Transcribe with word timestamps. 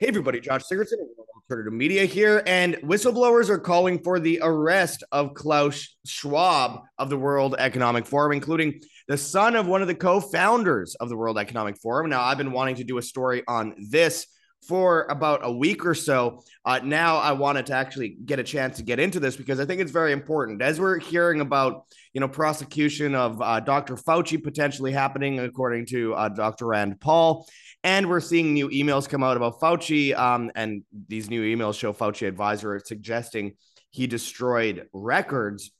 Hey, 0.00 0.08
everybody, 0.08 0.40
Josh 0.40 0.62
Sigurdson, 0.62 0.96
Alternative 1.36 1.74
Media 1.74 2.06
here. 2.06 2.42
And 2.46 2.76
whistleblowers 2.76 3.50
are 3.50 3.58
calling 3.58 4.02
for 4.02 4.18
the 4.18 4.40
arrest 4.42 5.04
of 5.12 5.34
Klaus 5.34 5.94
Schwab 6.06 6.80
of 6.96 7.10
the 7.10 7.18
World 7.18 7.54
Economic 7.58 8.06
Forum, 8.06 8.32
including 8.32 8.80
the 9.08 9.18
son 9.18 9.56
of 9.56 9.66
one 9.66 9.82
of 9.82 9.88
the 9.88 9.94
co 9.94 10.18
founders 10.18 10.94
of 10.94 11.10
the 11.10 11.16
World 11.18 11.36
Economic 11.36 11.76
Forum. 11.76 12.08
Now, 12.08 12.22
I've 12.22 12.38
been 12.38 12.52
wanting 12.52 12.76
to 12.76 12.84
do 12.84 12.96
a 12.96 13.02
story 13.02 13.42
on 13.46 13.74
this 13.90 14.26
for 14.62 15.04
about 15.04 15.40
a 15.42 15.50
week 15.50 15.86
or 15.86 15.94
so. 15.94 16.42
Uh, 16.64 16.80
now 16.82 17.16
I 17.16 17.32
wanted 17.32 17.66
to 17.66 17.74
actually 17.74 18.10
get 18.24 18.38
a 18.38 18.42
chance 18.42 18.76
to 18.76 18.82
get 18.82 19.00
into 19.00 19.18
this 19.18 19.36
because 19.36 19.58
I 19.58 19.64
think 19.64 19.80
it's 19.80 19.90
very 19.90 20.12
important. 20.12 20.60
As 20.60 20.78
we're 20.78 20.98
hearing 20.98 21.40
about, 21.40 21.86
you 22.12 22.20
know, 22.20 22.28
prosecution 22.28 23.14
of 23.14 23.40
uh, 23.40 23.60
Dr. 23.60 23.96
Fauci 23.96 24.42
potentially 24.42 24.92
happening, 24.92 25.40
according 25.40 25.86
to 25.86 26.14
uh, 26.14 26.28
Dr. 26.28 26.66
Rand 26.66 27.00
Paul, 27.00 27.46
and 27.82 28.08
we're 28.08 28.20
seeing 28.20 28.52
new 28.52 28.68
emails 28.68 29.08
come 29.08 29.22
out 29.22 29.36
about 29.36 29.60
Fauci. 29.60 30.16
Um, 30.16 30.50
and 30.54 30.82
these 31.08 31.30
new 31.30 31.42
emails 31.42 31.78
show 31.78 31.92
Fauci 31.92 32.28
advisor 32.28 32.78
suggesting 32.84 33.52
he 33.90 34.06
destroyed 34.06 34.88
records. 34.92 35.70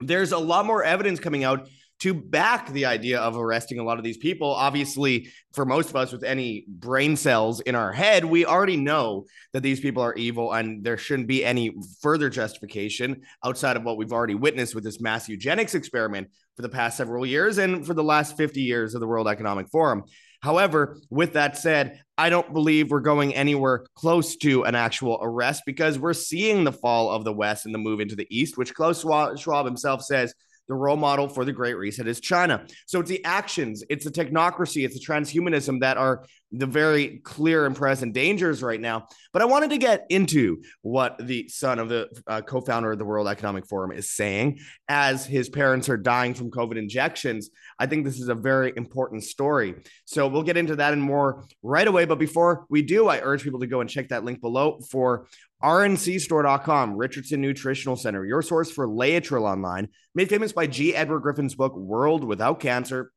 There's 0.00 0.32
a 0.32 0.38
lot 0.38 0.66
more 0.66 0.84
evidence 0.84 1.20
coming 1.20 1.44
out 1.44 1.68
to 2.00 2.14
back 2.14 2.70
the 2.72 2.86
idea 2.86 3.20
of 3.20 3.36
arresting 3.36 3.78
a 3.78 3.84
lot 3.84 3.98
of 3.98 4.04
these 4.04 4.16
people. 4.16 4.50
Obviously, 4.50 5.28
for 5.52 5.66
most 5.66 5.90
of 5.90 5.96
us 5.96 6.12
with 6.12 6.24
any 6.24 6.64
brain 6.66 7.14
cells 7.14 7.60
in 7.60 7.74
our 7.74 7.92
head, 7.92 8.24
we 8.24 8.46
already 8.46 8.78
know 8.78 9.26
that 9.52 9.62
these 9.62 9.80
people 9.80 10.02
are 10.02 10.14
evil 10.14 10.52
and 10.52 10.82
there 10.82 10.96
shouldn't 10.96 11.28
be 11.28 11.44
any 11.44 11.74
further 12.00 12.30
justification 12.30 13.22
outside 13.44 13.76
of 13.76 13.82
what 13.82 13.98
we've 13.98 14.12
already 14.12 14.34
witnessed 14.34 14.74
with 14.74 14.84
this 14.84 15.00
mass 15.00 15.28
eugenics 15.28 15.74
experiment 15.74 16.28
for 16.56 16.62
the 16.62 16.68
past 16.68 16.96
several 16.96 17.26
years 17.26 17.58
and 17.58 17.86
for 17.86 17.92
the 17.94 18.04
last 18.04 18.36
50 18.36 18.62
years 18.62 18.94
of 18.94 19.00
the 19.00 19.06
World 19.06 19.28
Economic 19.28 19.68
Forum. 19.68 20.04
However, 20.42 20.96
with 21.10 21.34
that 21.34 21.58
said, 21.58 22.00
I 22.16 22.30
don't 22.30 22.54
believe 22.54 22.90
we're 22.90 23.00
going 23.00 23.34
anywhere 23.34 23.84
close 23.94 24.36
to 24.36 24.64
an 24.64 24.74
actual 24.74 25.18
arrest 25.20 25.64
because 25.66 25.98
we're 25.98 26.14
seeing 26.14 26.64
the 26.64 26.72
fall 26.72 27.10
of 27.10 27.24
the 27.24 27.32
West 27.32 27.66
and 27.66 27.74
the 27.74 27.78
move 27.78 28.00
into 28.00 28.16
the 28.16 28.26
East, 28.30 28.56
which 28.56 28.74
Klaus 28.74 29.00
Schwab 29.02 29.66
himself 29.66 30.02
says 30.02 30.34
the 30.70 30.76
role 30.76 30.96
model 30.96 31.28
for 31.28 31.44
the 31.44 31.52
Great 31.52 31.76
Reset 31.76 32.06
is 32.06 32.20
China. 32.20 32.64
So 32.86 33.00
it's 33.00 33.10
the 33.10 33.24
actions, 33.24 33.82
it's 33.90 34.04
the 34.04 34.10
technocracy, 34.10 34.84
it's 34.84 34.94
the 34.94 35.04
transhumanism 35.04 35.80
that 35.80 35.96
are 35.96 36.24
the 36.52 36.66
very 36.66 37.18
clear 37.18 37.66
and 37.66 37.76
present 37.76 38.12
dangers 38.12 38.62
right 38.62 38.80
now. 38.80 39.06
But 39.32 39.42
I 39.42 39.44
wanted 39.44 39.70
to 39.70 39.78
get 39.78 40.06
into 40.10 40.62
what 40.82 41.16
the 41.18 41.48
son 41.48 41.78
of 41.78 41.88
the 41.88 42.08
uh, 42.26 42.40
co 42.42 42.60
founder 42.60 42.92
of 42.92 42.98
the 42.98 43.04
World 43.04 43.28
Economic 43.28 43.66
Forum 43.66 43.92
is 43.92 44.10
saying 44.10 44.60
as 44.88 45.24
his 45.24 45.48
parents 45.48 45.88
are 45.88 45.96
dying 45.96 46.34
from 46.34 46.50
COVID 46.50 46.76
injections. 46.76 47.50
I 47.78 47.86
think 47.86 48.04
this 48.04 48.20
is 48.20 48.28
a 48.28 48.34
very 48.34 48.72
important 48.76 49.24
story. 49.24 49.76
So 50.04 50.26
we'll 50.26 50.42
get 50.42 50.56
into 50.56 50.76
that 50.76 50.92
and 50.92 51.02
more 51.02 51.44
right 51.62 51.86
away. 51.86 52.04
But 52.04 52.18
before 52.18 52.66
we 52.68 52.82
do, 52.82 53.08
I 53.08 53.20
urge 53.20 53.42
people 53.42 53.60
to 53.60 53.66
go 53.66 53.80
and 53.80 53.88
check 53.88 54.08
that 54.08 54.24
link 54.24 54.40
below 54.40 54.80
for 54.90 55.26
rncstore.com, 55.62 56.96
Richardson 56.96 57.40
Nutritional 57.40 57.96
Center, 57.96 58.24
your 58.24 58.42
source 58.42 58.70
for 58.70 58.88
Laetrile 58.88 59.42
online, 59.42 59.88
made 60.14 60.28
famous 60.28 60.52
by 60.52 60.66
G. 60.66 60.94
Edward 60.94 61.20
Griffin's 61.20 61.54
book, 61.54 61.76
World 61.76 62.24
Without 62.24 62.60
Cancer. 62.60 63.12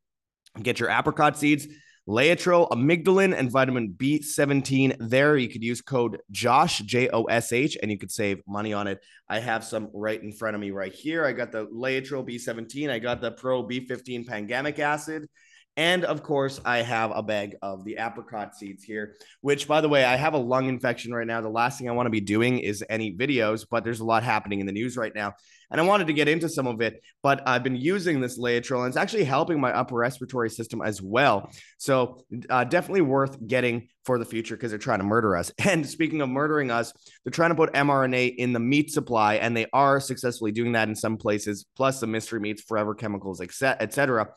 Get 0.62 0.80
your 0.80 0.90
apricot 0.90 1.38
seeds, 1.38 1.68
Laetrile, 2.08 2.70
amygdalin, 2.70 3.34
and 3.34 3.50
vitamin 3.50 3.94
B17 3.96 4.98
there. 5.00 5.38
You 5.38 5.48
could 5.48 5.64
use 5.64 5.82
code 5.82 6.20
JOSH, 6.32 6.80
J 6.80 7.10
O 7.10 7.24
S 7.24 7.54
H, 7.54 7.78
and 7.82 7.90
you 7.90 7.98
could 7.98 8.12
save 8.12 8.42
money 8.46 8.74
on 8.74 8.88
it. 8.88 9.02
I 9.30 9.40
have 9.40 9.64
some 9.64 9.90
right 9.94 10.22
in 10.22 10.34
front 10.34 10.56
of 10.56 10.62
me 10.62 10.72
right 10.72 10.94
here. 10.94 11.26
I 11.26 11.32
got 11.32 11.52
the 11.52 11.66
Laetrile 11.68 12.28
B17, 12.28 12.90
I 12.90 13.00
got 13.00 13.22
the 13.22 13.32
Pro 13.32 13.64
B15 13.64 14.28
pangamic 14.28 14.80
acid. 14.80 15.28
And 15.76 16.06
of 16.06 16.22
course, 16.22 16.62
I 16.64 16.84
have 16.84 17.12
a 17.16 17.24
bag 17.24 17.56
of 17.64 17.84
the 17.84 17.98
apricot 17.98 18.56
seeds 18.56 18.84
here, 18.84 19.16
which, 19.42 19.68
by 19.68 19.82
the 19.82 19.90
way, 19.90 20.06
I 20.06 20.16
have 20.16 20.36
a 20.36 20.38
lung 20.38 20.70
infection 20.70 21.14
right 21.14 21.26
now. 21.26 21.42
The 21.42 21.50
last 21.50 21.80
thing 21.80 21.90
I 21.90 21.94
want 21.94 22.06
to 22.06 22.12
be 22.12 22.22
doing 22.22 22.60
is 22.60 22.84
any 22.90 23.12
videos, 23.16 23.66
but 23.70 23.84
there's 23.84 24.00
a 24.00 24.06
lot 24.06 24.24
happening 24.24 24.60
in 24.60 24.68
the 24.68 24.72
news 24.72 24.98
right 24.98 25.14
now. 25.16 25.34
And 25.72 25.82
I 25.82 25.86
wanted 25.86 26.06
to 26.08 26.14
get 26.14 26.28
into 26.28 26.48
some 26.48 26.68
of 26.68 26.82
it, 26.82 27.02
but 27.24 27.42
I've 27.48 27.64
been 27.64 27.76
using 27.76 28.22
this 28.22 28.38
Laetrile 28.38 28.82
and 28.82 28.90
it's 28.90 28.98
actually 28.98 29.24
helping 29.24 29.60
my 29.60 29.72
upper 29.72 29.96
respiratory 29.96 30.52
system 30.52 30.84
as 30.84 31.02
well. 31.02 31.50
So, 31.80 32.24
uh, 32.48 32.66
definitely 32.66 33.02
worth 33.02 33.36
getting 33.48 33.88
for 34.06 34.20
the 34.20 34.26
future 34.26 34.56
because 34.56 34.70
they're 34.70 34.78
trying 34.78 35.00
to 35.00 35.06
murder 35.06 35.36
us. 35.36 35.52
And 35.74 35.88
speaking 35.88 36.22
of 36.22 36.30
murdering 36.30 36.70
us, 36.70 36.94
they're 37.24 37.32
trying 37.32 37.50
to 37.50 37.56
put 37.56 37.74
mRNA 37.74 38.36
in 38.36 38.54
the 38.54 38.60
meat 38.60 38.92
supply, 38.92 39.36
and 39.36 39.58
they 39.58 39.66
are 39.74 40.00
successfully 40.00 40.52
doing 40.52 40.74
that 40.74 40.88
in 40.88 40.96
some 40.96 41.18
places, 41.18 41.66
plus 41.76 42.00
the 42.00 42.06
mystery 42.06 42.40
meats, 42.40 42.62
forever 42.62 42.94
chemicals, 42.94 43.42
etc. 43.42 44.28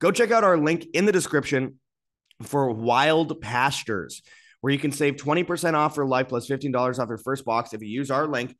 Go 0.00 0.10
check 0.10 0.30
out 0.30 0.44
our 0.44 0.58
link 0.58 0.86
in 0.92 1.06
the 1.06 1.12
description 1.12 1.80
for 2.42 2.70
Wild 2.70 3.40
Pastures, 3.40 4.22
where 4.60 4.72
you 4.72 4.78
can 4.78 4.92
save 4.92 5.16
20% 5.16 5.74
off 5.74 5.94
for 5.94 6.06
life 6.06 6.28
plus 6.28 6.48
$15 6.48 6.98
off 6.98 7.08
your 7.08 7.18
first 7.18 7.44
box 7.44 7.72
if 7.72 7.82
you 7.82 7.88
use 7.88 8.10
our 8.10 8.26
link 8.26 8.54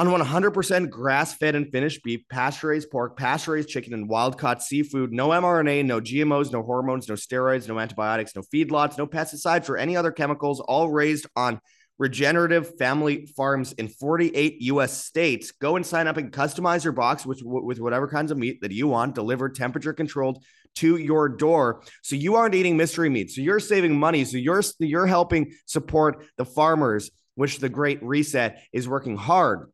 on 0.00 0.06
100% 0.06 0.88
grass 0.88 1.34
fed 1.34 1.54
and 1.54 1.70
finished 1.70 2.02
beef, 2.02 2.22
pasture 2.30 2.68
raised 2.68 2.90
pork, 2.90 3.18
pasture 3.18 3.52
raised 3.52 3.68
chicken, 3.68 3.92
and 3.92 4.08
wild 4.08 4.38
caught 4.38 4.62
seafood. 4.62 5.12
No 5.12 5.28
mRNA, 5.28 5.84
no 5.84 6.00
GMOs, 6.00 6.50
no 6.50 6.62
hormones, 6.62 7.06
no 7.06 7.16
steroids, 7.16 7.68
no 7.68 7.78
antibiotics, 7.78 8.34
no 8.34 8.40
feedlots, 8.42 8.96
no 8.96 9.06
pesticides 9.06 9.68
or 9.68 9.76
any 9.76 9.98
other 9.98 10.10
chemicals, 10.10 10.60
all 10.60 10.88
raised 10.88 11.26
on 11.36 11.60
regenerative 12.00 12.78
family 12.78 13.26
farms 13.36 13.72
in 13.72 13.86
48 13.86 14.62
US 14.62 15.04
states. 15.04 15.52
Go 15.52 15.76
and 15.76 15.84
sign 15.84 16.08
up 16.08 16.16
and 16.16 16.32
customize 16.32 16.82
your 16.82 16.94
box 16.94 17.26
with, 17.26 17.42
with 17.44 17.78
whatever 17.78 18.08
kinds 18.08 18.30
of 18.30 18.38
meat 18.38 18.62
that 18.62 18.72
you 18.72 18.88
want, 18.88 19.14
delivered 19.14 19.54
temperature 19.54 19.92
controlled 19.92 20.42
to 20.76 20.96
your 20.96 21.28
door. 21.28 21.82
So 22.02 22.16
you 22.16 22.36
aren't 22.36 22.54
eating 22.54 22.78
mystery 22.78 23.10
meat. 23.10 23.30
So 23.30 23.42
you're 23.42 23.60
saving 23.60 23.98
money. 23.98 24.24
So 24.24 24.38
you're 24.38 24.62
you're 24.78 25.06
helping 25.06 25.52
support 25.66 26.24
the 26.38 26.46
farmers, 26.46 27.10
which 27.34 27.58
the 27.58 27.68
Great 27.68 28.02
Reset 28.02 28.62
is 28.72 28.88
working 28.88 29.18
hard. 29.18 29.70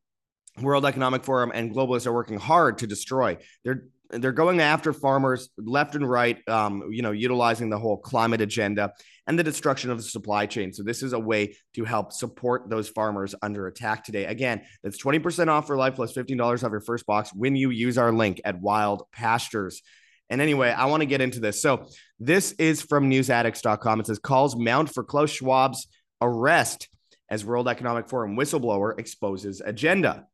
World 0.60 0.84
Economic 0.84 1.22
Forum 1.22 1.52
and 1.54 1.72
globalists 1.72 2.06
are 2.06 2.12
working 2.12 2.38
hard 2.38 2.78
to 2.78 2.88
destroy. 2.88 3.36
They're 3.62 3.84
they're 4.10 4.32
going 4.32 4.60
after 4.60 4.92
farmers 4.92 5.48
left 5.58 5.94
and 5.94 6.08
right, 6.08 6.46
um, 6.48 6.88
you 6.90 7.02
know, 7.02 7.12
utilizing 7.12 7.70
the 7.70 7.78
whole 7.78 7.96
climate 7.96 8.40
agenda 8.40 8.92
and 9.26 9.38
the 9.38 9.44
destruction 9.44 9.90
of 9.90 9.98
the 9.98 10.04
supply 10.04 10.46
chain. 10.46 10.72
So 10.72 10.82
this 10.82 11.02
is 11.02 11.12
a 11.12 11.18
way 11.18 11.56
to 11.74 11.84
help 11.84 12.12
support 12.12 12.70
those 12.70 12.88
farmers 12.88 13.34
under 13.42 13.66
attack 13.66 14.04
today. 14.04 14.26
Again, 14.26 14.62
that's 14.82 15.02
20% 15.02 15.48
off 15.48 15.66
for 15.66 15.76
life 15.76 15.96
plus 15.96 16.12
$15 16.12 16.64
off 16.64 16.70
your 16.70 16.80
first 16.80 17.06
box 17.06 17.30
when 17.34 17.56
you 17.56 17.70
use 17.70 17.98
our 17.98 18.12
link 18.12 18.40
at 18.44 18.60
Wild 18.60 19.02
Pastures. 19.12 19.82
And 20.30 20.40
anyway, 20.40 20.70
I 20.70 20.86
want 20.86 21.02
to 21.02 21.06
get 21.06 21.20
into 21.20 21.40
this. 21.40 21.60
So 21.60 21.86
this 22.18 22.52
is 22.52 22.82
from 22.82 23.10
newsaddicts.com. 23.10 24.00
It 24.00 24.06
says 24.06 24.18
calls 24.18 24.56
mount 24.56 24.92
for 24.92 25.04
Klaus 25.04 25.30
Schwab's 25.30 25.86
arrest 26.20 26.88
as 27.28 27.44
World 27.44 27.68
Economic 27.68 28.08
Forum 28.08 28.36
whistleblower 28.36 28.98
exposes 28.98 29.60
agenda. 29.60 30.26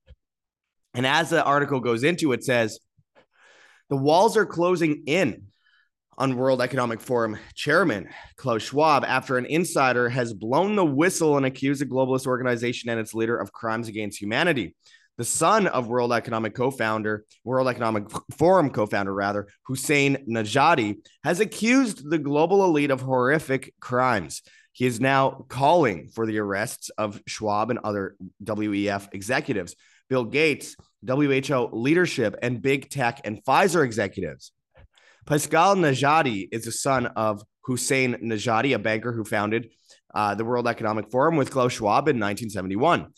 And 0.95 1.07
as 1.07 1.31
the 1.31 1.43
article 1.43 1.81
goes 1.81 2.05
into, 2.05 2.33
it 2.33 2.45
says 2.45 2.79
the 3.93 3.99
walls 3.99 4.39
are 4.39 4.47
closing 4.47 5.03
in 5.05 5.43
on 6.17 6.35
World 6.35 6.63
Economic 6.63 6.99
Forum 6.99 7.37
chairman 7.55 8.09
Klaus 8.37 8.63
Schwab 8.63 9.05
after 9.05 9.37
an 9.37 9.45
insider 9.45 10.09
has 10.09 10.33
blown 10.33 10.77
the 10.77 10.85
whistle 10.85 11.37
and 11.37 11.45
accused 11.45 11.83
the 11.83 11.85
globalist 11.85 12.27
organization 12.27 12.89
and 12.89 12.99
its 12.99 13.13
leader 13.13 13.37
of 13.37 13.53
crimes 13.53 13.89
against 13.89 14.19
humanity 14.19 14.75
the 15.19 15.25
son 15.25 15.67
of 15.67 15.89
World 15.89 16.11
Economic 16.11 16.55
co-founder, 16.55 17.27
World 17.45 17.69
Economic 17.69 18.05
Forum 18.39 18.71
co-founder 18.71 19.13
rather, 19.13 19.47
Hussain 19.65 20.25
Najadi, 20.27 20.97
has 21.23 21.41
accused 21.41 22.09
the 22.09 22.17
global 22.17 22.65
elite 22.65 22.91
of 22.91 23.03
horrific 23.03 23.75
crimes. 23.79 24.41
He 24.73 24.87
is 24.87 25.01
now 25.01 25.45
calling 25.51 26.09
for 26.09 26.25
the 26.25 26.39
arrests 26.39 26.89
of 26.97 27.21
Schwab 27.27 27.69
and 27.69 27.79
other 27.85 28.17
WEF 28.43 29.09
executives, 29.13 29.77
Bill 30.09 30.25
Gates, 30.25 30.77
WHO 31.07 31.71
leadership, 31.73 32.37
and 32.43 32.63
big 32.63 32.91
tech 32.91 33.21
and 33.25 33.43
Pfizer 33.45 33.85
executives. 33.85 34.53
Pascal 35.27 35.77
Najadi 35.77 36.49
is 36.51 36.65
the 36.65 36.73
son 36.73 37.07
of 37.07 37.43
Hussain 37.65 38.15
Najadi, 38.15 38.75
a 38.75 38.79
banker 38.79 39.13
who 39.13 39.25
founded 39.25 39.71
uh, 40.15 40.35
the 40.35 40.45
World 40.45 40.67
Economic 40.67 41.11
Forum 41.11 41.37
with 41.37 41.51
Klaus 41.51 41.73
Schwab 41.73 42.09
in 42.09 42.17
1971. 42.17 43.09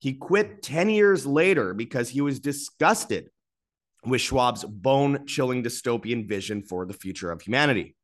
He 0.00 0.14
quit 0.14 0.62
10 0.62 0.90
years 0.90 1.26
later 1.26 1.74
because 1.74 2.08
he 2.08 2.20
was 2.20 2.40
disgusted 2.40 3.28
with 4.04 4.20
Schwab's 4.20 4.64
bone 4.64 5.26
chilling 5.26 5.62
dystopian 5.62 6.28
vision 6.28 6.62
for 6.62 6.86
the 6.86 6.92
future 6.92 7.30
of 7.30 7.42
humanity. 7.42 7.94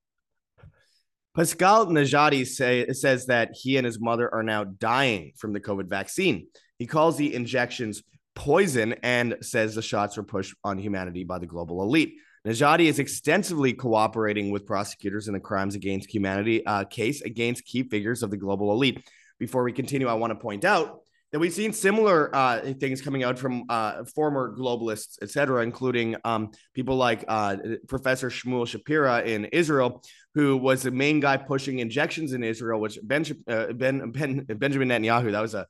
Pascal 1.35 1.87
Najadi 1.87 2.47
say, 2.47 2.89
says 2.93 3.27
that 3.27 3.51
he 3.55 3.77
and 3.77 3.87
his 3.87 4.01
mother 4.01 4.33
are 4.33 4.43
now 4.43 4.65
dying 4.65 5.33
from 5.37 5.53
the 5.53 5.61
COVID 5.61 5.89
vaccine. 5.89 6.49
He 6.79 6.87
calls 6.87 7.17
the 7.17 7.35
injections 7.35 8.03
poison 8.35 8.95
and 9.03 9.37
says 9.41 9.75
the 9.75 9.83
shots 9.83 10.17
were 10.17 10.23
pushed 10.23 10.55
on 10.65 10.79
humanity 10.79 11.25
by 11.25 11.39
the 11.39 11.47
global 11.47 11.83
elite. 11.83 12.15
Najadi 12.47 12.87
is 12.87 12.99
extensively 12.99 13.73
cooperating 13.75 14.51
with 14.51 14.65
prosecutors 14.65 15.29
in 15.29 15.35
the 15.35 15.41
crimes 15.41 15.75
against 15.75 16.11
humanity 16.11 16.65
uh, 16.65 16.85
case 16.85 17.21
against 17.21 17.65
key 17.67 17.83
figures 17.83 18.23
of 18.23 18.31
the 18.31 18.37
global 18.37 18.73
elite. 18.73 19.07
Before 19.39 19.63
we 19.63 19.73
continue, 19.73 20.09
I 20.09 20.15
want 20.15 20.31
to 20.31 20.39
point 20.39 20.65
out 20.65 21.01
that 21.33 21.39
we've 21.39 21.53
seen 21.53 21.73
similar 21.73 22.35
uh, 22.35 22.73
things 22.81 23.01
coming 23.01 23.23
out 23.23 23.39
from 23.39 23.65
uh, 23.69 24.05
former 24.05 24.55
globalists, 24.57 25.19
et 25.23 25.31
cetera, 25.31 25.63
including 25.63 26.17
um, 26.25 26.51
people 26.75 26.97
like 26.97 27.25
uh, 27.29 27.57
Professor 27.89 28.31
Shmuel 28.31 28.67
Shapira 28.67 29.25
in 29.25 29.45
Israel, 29.47 30.03
who 30.35 30.57
was 30.57 30.83
the 30.83 30.91
main 30.91 31.21
guy 31.21 31.37
pushing 31.37 31.79
injections 31.79 32.33
in 32.33 32.43
Israel, 32.43 32.81
which 32.81 32.99
ben, 33.03 33.25
uh, 33.49 33.73
ben, 33.73 34.11
ben 34.11 34.45
Benjamin 34.45 34.89
Netanyahu, 34.89 35.31
that 35.33 35.41
was 35.41 35.55
a 35.55 35.67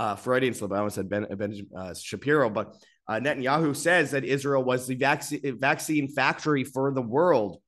uh, 0.00 0.16
Freudian 0.16 0.54
slip. 0.54 0.72
I 0.72 0.78
almost 0.78 0.96
said 0.96 1.08
Ben, 1.08 1.26
ben 1.36 1.54
uh, 1.76 1.94
Shapiro, 1.94 2.48
but 2.48 2.74
Netanyahu 3.08 3.74
says 3.76 4.12
that 4.12 4.24
Israel 4.24 4.62
was 4.62 4.86
the 4.86 4.94
vaccine, 4.94 5.58
vaccine 5.58 6.08
factory 6.08 6.64
for 6.64 6.92
the 6.92 7.02
world. 7.02 7.60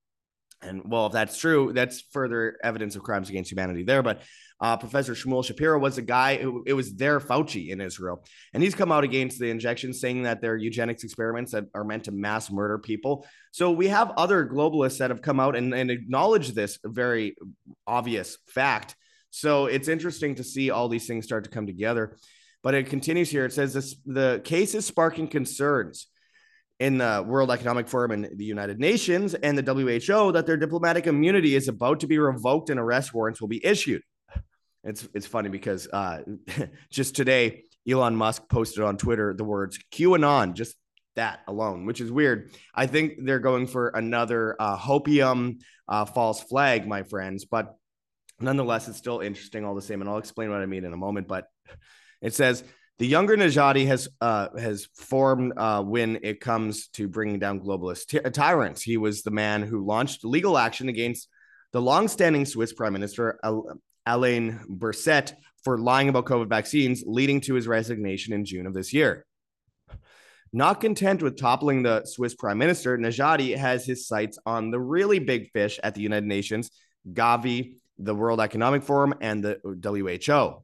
And 0.63 0.83
well, 0.85 1.07
if 1.07 1.13
that's 1.13 1.37
true, 1.37 1.73
that's 1.75 2.03
further 2.13 2.57
evidence 2.63 2.95
of 2.95 3.03
crimes 3.03 3.29
against 3.29 3.51
humanity 3.51 3.83
there. 3.83 4.03
But 4.03 4.23
uh, 4.61 4.77
Professor 4.77 5.13
Shmuel 5.13 5.45
Shapiro 5.45 5.79
was 5.79 5.99
a 5.99 6.03
guy 6.03 6.37
who 6.37 6.63
it 6.65 6.73
was 6.73 6.95
their 6.95 7.19
Fauci 7.19 7.71
in 7.71 7.81
Israel. 7.81 8.25
And 8.55 8.63
he's 8.63 8.77
come 8.77 8.93
out 8.93 9.03
against 9.03 9.41
the 9.41 9.51
injections, 9.51 10.01
saying 10.01 10.23
that 10.23 10.41
they're 10.41 10.57
eugenics 10.57 11.03
experiments 11.03 11.51
that 11.51 11.65
are 11.75 11.85
meant 11.85 12.05
to 12.05 12.13
mass 12.13 12.51
murder 12.51 12.79
people. 12.79 13.27
So 13.51 13.73
we 13.73 13.89
have 13.89 14.13
other 14.13 14.47
globalists 14.47 14.99
that 14.99 15.11
have 15.11 15.21
come 15.21 15.41
out 15.41 15.57
and, 15.57 15.75
and 15.75 15.91
acknowledged 15.91 16.55
this 16.55 16.79
very 16.85 17.37
obvious 17.87 18.39
fact. 18.47 18.95
So 19.33 19.65
it's 19.65 19.89
interesting 19.89 20.35
to 20.37 20.45
see 20.45 20.71
all 20.71 20.89
these 20.89 21.07
things 21.07 21.25
start 21.25 21.45
to 21.45 21.51
come 21.51 21.67
together. 21.67 22.17
But 22.63 22.75
it 22.75 22.89
continues 22.89 23.31
here. 23.31 23.45
It 23.45 23.53
says 23.53 23.73
this 23.73 23.97
the 24.07 24.41
case 24.45 24.75
is 24.75 24.87
sparking 24.87 25.27
concerns 25.27 26.07
in 26.79 26.99
the 26.99 27.25
World 27.27 27.51
Economic 27.51 27.89
Forum 27.89 28.11
and 28.11 28.29
the 28.37 28.45
United 28.45 28.79
Nations 28.79 29.35
and 29.35 29.57
the 29.57 29.63
WHO 29.63 30.33
that 30.33 30.47
their 30.47 30.59
diplomatic 30.59 31.07
immunity 31.07 31.57
is 31.57 31.67
about 31.67 32.01
to 32.01 32.07
be 32.07 32.19
revoked 32.19 32.71
and 32.71 32.79
arrest 32.79 33.15
warrants 33.15 33.41
will 33.41 33.49
be 33.49 33.65
issued. 33.65 34.03
It's 34.85 35.09
it's 35.15 35.27
funny 35.27 35.49
because 35.49 35.89
uh, 35.93 36.21
just 36.91 37.17
today 37.17 37.65
Elon 37.89 38.15
Musk 38.15 38.49
posted 38.49 38.85
on 38.85 38.97
Twitter 38.97 39.33
the 39.33 39.45
words 39.45 39.79
QAnon, 39.93 40.53
just 40.53 40.77
that 41.17 41.41
alone, 41.49 41.87
which 41.87 42.01
is 42.01 42.13
weird. 42.13 42.53
I 42.75 42.87
think 42.87 43.15
they're 43.25 43.39
going 43.39 43.67
for 43.67 43.89
another 43.89 44.57
uh, 44.61 44.77
hopium 44.77 45.61
uh, 45.89 46.05
false 46.05 46.43
flag, 46.43 46.87
my 46.87 47.03
friends. 47.03 47.45
But 47.45 47.77
nonetheless, 48.43 48.89
it's 48.89 48.99
still 48.99 49.21
interesting 49.21 49.65
all 49.65 49.75
the 49.75 49.83
same, 49.83 50.01
and 50.01 50.11
I'll 50.11 50.19
explain 50.19 50.51
what 50.51 50.61
I 50.61 50.67
mean 50.67 50.85
in 50.85 50.93
a 50.93 50.97
moment. 50.97 51.29
But 51.29 51.47
it 52.21 52.35
says 52.35 52.65
the 52.99 53.07
younger 53.07 53.37
Najadi 53.37 53.87
has 53.87 54.09
uh, 54.21 54.49
has 54.59 54.89
formed 54.95 55.55
uh, 55.57 55.83
when 55.83 56.19
it 56.23 56.41
comes 56.41 56.89
to 56.89 57.09
bringing 57.09 57.39
down 57.39 57.61
globalist 57.61 58.09
ty- 58.09 58.31
tyrants. 58.31 58.83
He 58.83 58.97
was 58.97 59.23
the 59.23 59.31
man 59.31 59.63
who 59.63 59.85
launched 59.85 60.25
legal 60.25 60.59
action 60.59 60.89
against 60.89 61.29
the 61.73 61.81
long-standing 61.81 62.45
Swiss 62.45 62.73
Prime 62.73 62.93
Minister 62.93 63.41
Alain 64.07 64.61
Berset 64.69 65.33
for 65.65 65.79
lying 65.79 66.09
about 66.09 66.27
COVID 66.27 66.49
vaccines, 66.49 67.03
leading 67.07 67.41
to 67.43 67.55
his 67.55 67.67
resignation 67.67 68.33
in 68.33 68.45
June 68.45 68.67
of 68.67 68.75
this 68.75 68.93
year. 68.93 69.25
Not 70.53 70.81
content 70.83 71.23
with 71.23 71.39
toppling 71.39 71.83
the 71.83 72.05
Swiss 72.05 72.35
prime 72.35 72.59
minister, 72.59 72.99
Najadi 72.99 73.57
has 73.57 73.87
his 73.87 74.07
sights 74.07 74.39
on 74.45 74.71
the 74.71 74.79
really 74.79 75.19
big 75.19 75.51
fish 75.53 75.81
at 75.83 75.95
the 75.95 76.03
United 76.03 76.27
Nations, 76.27 76.71
Gavi, 77.11 77.77
the 77.99 78.15
World 78.15 78.41
Economic 78.41 78.83
Forum, 78.83 79.15
and 79.21 79.43
the 79.43 79.59
WHO. 79.65 80.63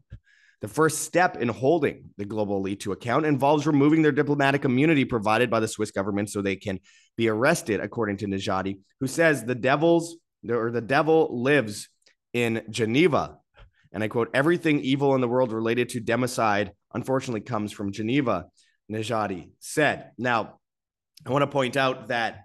The 0.61 0.69
first 0.69 1.03
step 1.03 1.37
in 1.37 1.49
holding 1.49 2.11
the 2.17 2.25
global 2.25 2.57
elite 2.57 2.81
to 2.81 2.93
account 2.93 3.27
involves 3.27 3.67
removing 3.67 4.03
their 4.03 4.13
diplomatic 4.13 4.65
immunity 4.65 5.05
provided 5.05 5.51
by 5.51 5.61
the 5.61 5.69
Swiss 5.69 5.93
government 5.93 6.31
so 6.31 6.43
they 6.43 6.57
can 6.57 6.81
be 7.17 7.29
arrested, 7.29 7.81
according 7.81 8.17
to 8.19 8.27
Najadi, 8.27 8.79
who 8.99 9.07
says 9.07 9.45
the 9.45 9.55
devil's 9.55 10.17
or 10.49 10.71
the 10.71 10.81
devil 10.81 11.43
lives 11.43 11.89
in 12.33 12.63
Geneva. 12.71 13.39
And 13.93 14.03
I 14.03 14.09
quote, 14.09 14.31
everything 14.35 14.81
evil 14.81 15.15
in 15.15 15.21
the 15.21 15.29
world 15.29 15.53
related 15.53 15.91
to 15.91 16.01
democide, 16.01 16.71
unfortunately, 16.93 17.41
comes 17.41 17.73
from 17.73 17.93
Geneva, 17.93 18.47
Najadi 18.91 19.51
said. 19.61 20.11
Now, 20.19 20.59
I 21.27 21.31
want 21.31 21.43
to 21.43 21.47
point 21.47 21.77
out 21.77 22.09
that, 22.09 22.45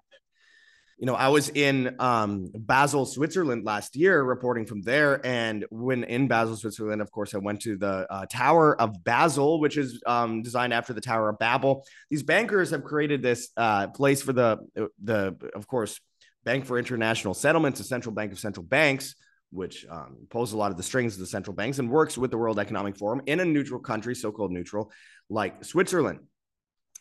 you 1.04 1.08
know, 1.08 1.16
I 1.16 1.28
was 1.28 1.50
in 1.50 1.98
um, 2.00 2.50
Basel, 2.56 3.06
Switzerland 3.06 3.66
last 3.66 3.98
year, 3.98 4.24
reporting 4.24 4.66
from 4.66 4.82
there. 4.84 5.20
And 5.26 5.66
when 5.70 6.06
in 6.06 6.30
Basel, 6.30 6.56
Switzerland, 6.56 7.02
of 7.02 7.12
course, 7.12 7.36
I 7.36 7.40
went 7.40 7.60
to 7.64 7.76
the 7.76 8.08
uh, 8.10 8.26
Tower 8.28 8.80
of 8.80 9.04
Basel, 9.04 9.60
which 9.60 9.76
is 9.76 10.02
um, 10.06 10.42
designed 10.44 10.74
after 10.74 10.94
the 10.94 11.02
Tower 11.02 11.28
of 11.28 11.40
Babel. 11.40 11.86
These 12.10 12.24
bankers 12.24 12.70
have 12.70 12.86
created 12.86 13.22
this 13.22 13.50
uh, 13.58 13.88
place 13.88 14.22
for 14.22 14.32
the, 14.32 14.60
the, 15.04 15.36
of 15.54 15.68
course, 15.68 16.00
Bank 16.46 16.64
for 16.64 16.80
International 16.80 17.34
Settlements, 17.34 17.82
a 17.82 17.84
central 17.84 18.16
bank 18.16 18.32
of 18.32 18.40
central 18.40 18.66
banks, 18.66 19.16
which 19.52 19.86
um, 19.90 20.16
pulls 20.30 20.54
a 20.54 20.58
lot 20.58 20.72
of 20.72 20.78
the 20.78 20.84
strings 20.84 21.16
of 21.16 21.20
the 21.20 21.28
central 21.28 21.54
banks 21.54 21.80
and 21.80 21.90
works 21.90 22.18
with 22.18 22.32
the 22.32 22.38
World 22.38 22.60
Economic 22.60 22.96
Forum 22.96 23.22
in 23.26 23.42
a 23.42 23.46
neutral 23.46 23.82
country, 23.82 24.16
so 24.16 24.32
called 24.32 24.54
neutral, 24.54 24.90
like 25.30 25.66
Switzerland. 25.66 26.20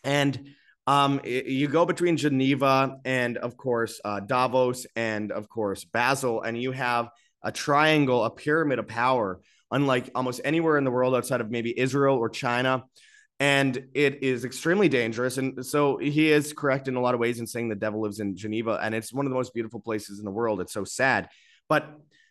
And 0.03 0.49
um, 0.85 1.21
you 1.23 1.67
go 1.67 1.85
between 1.85 2.17
Geneva 2.17 2.97
and, 3.05 3.37
of 3.37 3.55
course, 3.57 4.01
uh, 4.03 4.19
Davos 4.19 4.85
and, 4.95 5.31
of 5.31 5.47
course, 5.47 5.85
Basel, 5.85 6.41
and 6.41 6.61
you 6.61 6.71
have 6.71 7.09
a 7.41 7.51
triangle, 7.51 8.23
a 8.23 8.29
pyramid 8.29 8.79
of 8.79 8.87
power, 8.87 9.39
unlike 9.71 10.09
almost 10.15 10.41
anywhere 10.43 10.77
in 10.77 10.83
the 10.83 10.91
world 10.91 11.15
outside 11.15 11.41
of 11.41 11.49
maybe 11.49 11.77
Israel 11.77 12.17
or 12.17 12.29
China. 12.29 12.83
And 13.39 13.87
it 13.93 14.23
is 14.23 14.45
extremely 14.45 14.87
dangerous. 14.89 15.37
And 15.37 15.65
so 15.65 15.97
he 15.97 16.31
is 16.31 16.53
correct 16.53 16.87
in 16.87 16.95
a 16.95 17.01
lot 17.01 17.13
of 17.13 17.19
ways 17.19 17.39
in 17.39 17.47
saying 17.47 17.69
the 17.69 17.75
devil 17.75 18.01
lives 18.01 18.19
in 18.19 18.37
Geneva. 18.37 18.79
And 18.81 18.93
it's 18.93 19.11
one 19.11 19.25
of 19.25 19.31
the 19.31 19.35
most 19.35 19.53
beautiful 19.53 19.79
places 19.79 20.19
in 20.19 20.25
the 20.25 20.31
world. 20.31 20.61
It's 20.61 20.73
so 20.73 20.83
sad. 20.83 21.29
But 21.67 21.89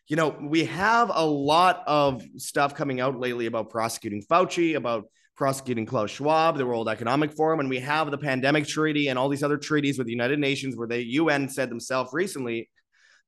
you 0.08 0.16
know, 0.16 0.37
we 0.40 0.64
have 0.64 1.10
a 1.14 1.25
lot 1.25 1.84
of 1.87 2.22
stuff 2.37 2.75
coming 2.75 3.00
out 3.00 3.19
lately 3.19 3.46
about 3.46 3.70
prosecuting 3.70 4.22
Fauci, 4.22 4.75
about 4.75 5.05
prosecuting 5.43 5.85
Klaus 5.85 6.12
Schwab, 6.12 6.56
the 6.56 6.65
World 6.65 6.89
Economic 6.89 7.33
Forum, 7.33 7.59
and 7.59 7.69
we 7.69 7.81
have 7.81 8.12
the 8.12 8.17
pandemic 8.17 8.65
treaty 8.65 9.09
and 9.09 9.19
all 9.19 9.29
these 9.29 9.43
other 9.43 9.56
treaties 9.56 9.99
with 9.99 10.06
the 10.06 10.12
United 10.12 10.39
Nations 10.39 10.77
where 10.77 10.87
the 10.87 11.05
UN 11.05 11.49
said 11.49 11.69
themselves 11.69 12.11
recently 12.12 12.71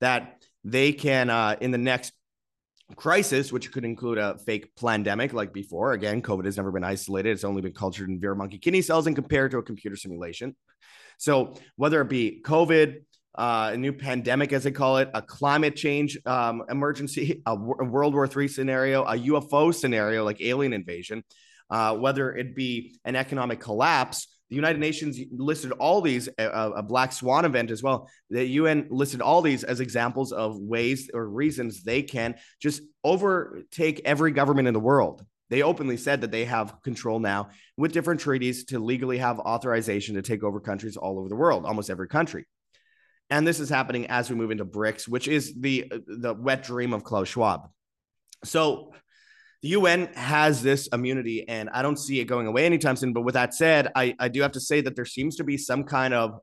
that 0.00 0.40
they 0.62 0.92
can, 0.92 1.28
uh, 1.28 1.56
in 1.60 1.72
the 1.72 1.78
next 1.78 2.12
crisis, 2.94 3.50
which 3.50 3.72
could 3.72 3.84
include 3.84 4.18
a 4.18 4.38
fake 4.46 4.76
pandemic 4.76 5.32
like 5.32 5.52
before. 5.52 5.90
Again, 5.90 6.22
COVID 6.22 6.44
has 6.44 6.56
never 6.56 6.70
been 6.70 6.84
isolated. 6.84 7.30
It's 7.30 7.42
only 7.42 7.62
been 7.62 7.72
cultured 7.72 8.08
in 8.08 8.20
Vero 8.20 8.36
monkey 8.36 8.58
kidney 8.58 8.82
cells 8.82 9.08
and 9.08 9.16
compared 9.16 9.50
to 9.50 9.58
a 9.58 9.62
computer 9.64 9.96
simulation. 9.96 10.54
So 11.18 11.54
whether 11.74 12.00
it 12.00 12.08
be 12.08 12.40
COVID, 12.44 13.02
uh, 13.34 13.70
a 13.74 13.76
new 13.76 13.92
pandemic, 13.92 14.52
as 14.52 14.62
they 14.62 14.70
call 14.70 14.98
it, 14.98 15.10
a 15.14 15.20
climate 15.20 15.74
change 15.74 16.16
um, 16.26 16.62
emergency, 16.68 17.42
a, 17.44 17.56
w- 17.56 17.74
a 17.80 17.84
World 17.84 18.14
War 18.14 18.28
III 18.28 18.46
scenario, 18.46 19.02
a 19.02 19.18
UFO 19.18 19.74
scenario 19.74 20.24
like 20.24 20.40
alien 20.40 20.72
invasion, 20.72 21.24
uh, 21.74 21.92
whether 21.92 22.32
it 22.32 22.54
be 22.54 22.94
an 23.04 23.16
economic 23.16 23.58
collapse. 23.58 24.28
The 24.48 24.54
United 24.54 24.78
Nations 24.78 25.18
listed 25.32 25.72
all 25.72 26.00
these, 26.00 26.28
a, 26.38 26.46
a, 26.76 26.82
black 26.84 27.12
swan 27.12 27.44
event 27.44 27.72
as 27.72 27.82
well. 27.82 28.08
The 28.30 28.46
UN 28.46 28.86
listed 28.90 29.20
all 29.20 29.42
these 29.42 29.64
as 29.64 29.80
examples 29.80 30.30
of 30.30 30.56
ways 30.56 31.10
or 31.12 31.28
reasons 31.28 31.82
they 31.82 32.04
can 32.04 32.36
just 32.62 32.80
overtake 33.02 34.02
every 34.04 34.30
government 34.30 34.68
in 34.68 34.74
the 34.74 34.78
world. 34.78 35.26
They 35.50 35.62
openly 35.62 35.96
said 35.96 36.20
that 36.20 36.30
they 36.30 36.44
have 36.44 36.80
control 36.82 37.18
now 37.18 37.48
with 37.76 37.90
different 37.90 38.20
treaties 38.20 38.66
to 38.66 38.78
legally 38.78 39.18
have 39.18 39.40
authorization 39.40 40.14
to 40.14 40.22
take 40.22 40.44
over 40.44 40.60
countries 40.60 40.96
all 40.96 41.18
over 41.18 41.28
the 41.28 41.34
world, 41.34 41.66
almost 41.66 41.90
every 41.90 42.06
country. 42.06 42.46
And 43.30 43.44
this 43.44 43.58
is 43.58 43.68
happening 43.68 44.06
as 44.06 44.30
we 44.30 44.36
move 44.36 44.52
into 44.52 44.64
BRICS, 44.64 45.08
which 45.08 45.26
is 45.26 45.52
the 45.58 45.90
uh, 45.90 45.98
the 46.06 46.34
wet 46.34 46.62
dream 46.62 46.92
of 46.92 47.02
Klaus 47.02 47.26
Schwab. 47.26 47.68
So 48.44 48.92
the 49.64 49.70
UN 49.70 50.10
has 50.12 50.62
this 50.62 50.88
immunity, 50.88 51.48
and 51.48 51.70
I 51.70 51.80
don't 51.80 51.98
see 51.98 52.20
it 52.20 52.26
going 52.26 52.46
away 52.46 52.66
anytime 52.66 52.96
soon. 52.96 53.14
But 53.14 53.22
with 53.22 53.32
that 53.32 53.54
said, 53.54 53.90
I, 53.96 54.14
I 54.18 54.28
do 54.28 54.42
have 54.42 54.52
to 54.52 54.60
say 54.60 54.82
that 54.82 54.94
there 54.94 55.06
seems 55.06 55.36
to 55.36 55.44
be 55.44 55.56
some 55.56 55.84
kind 55.84 56.12
of 56.12 56.38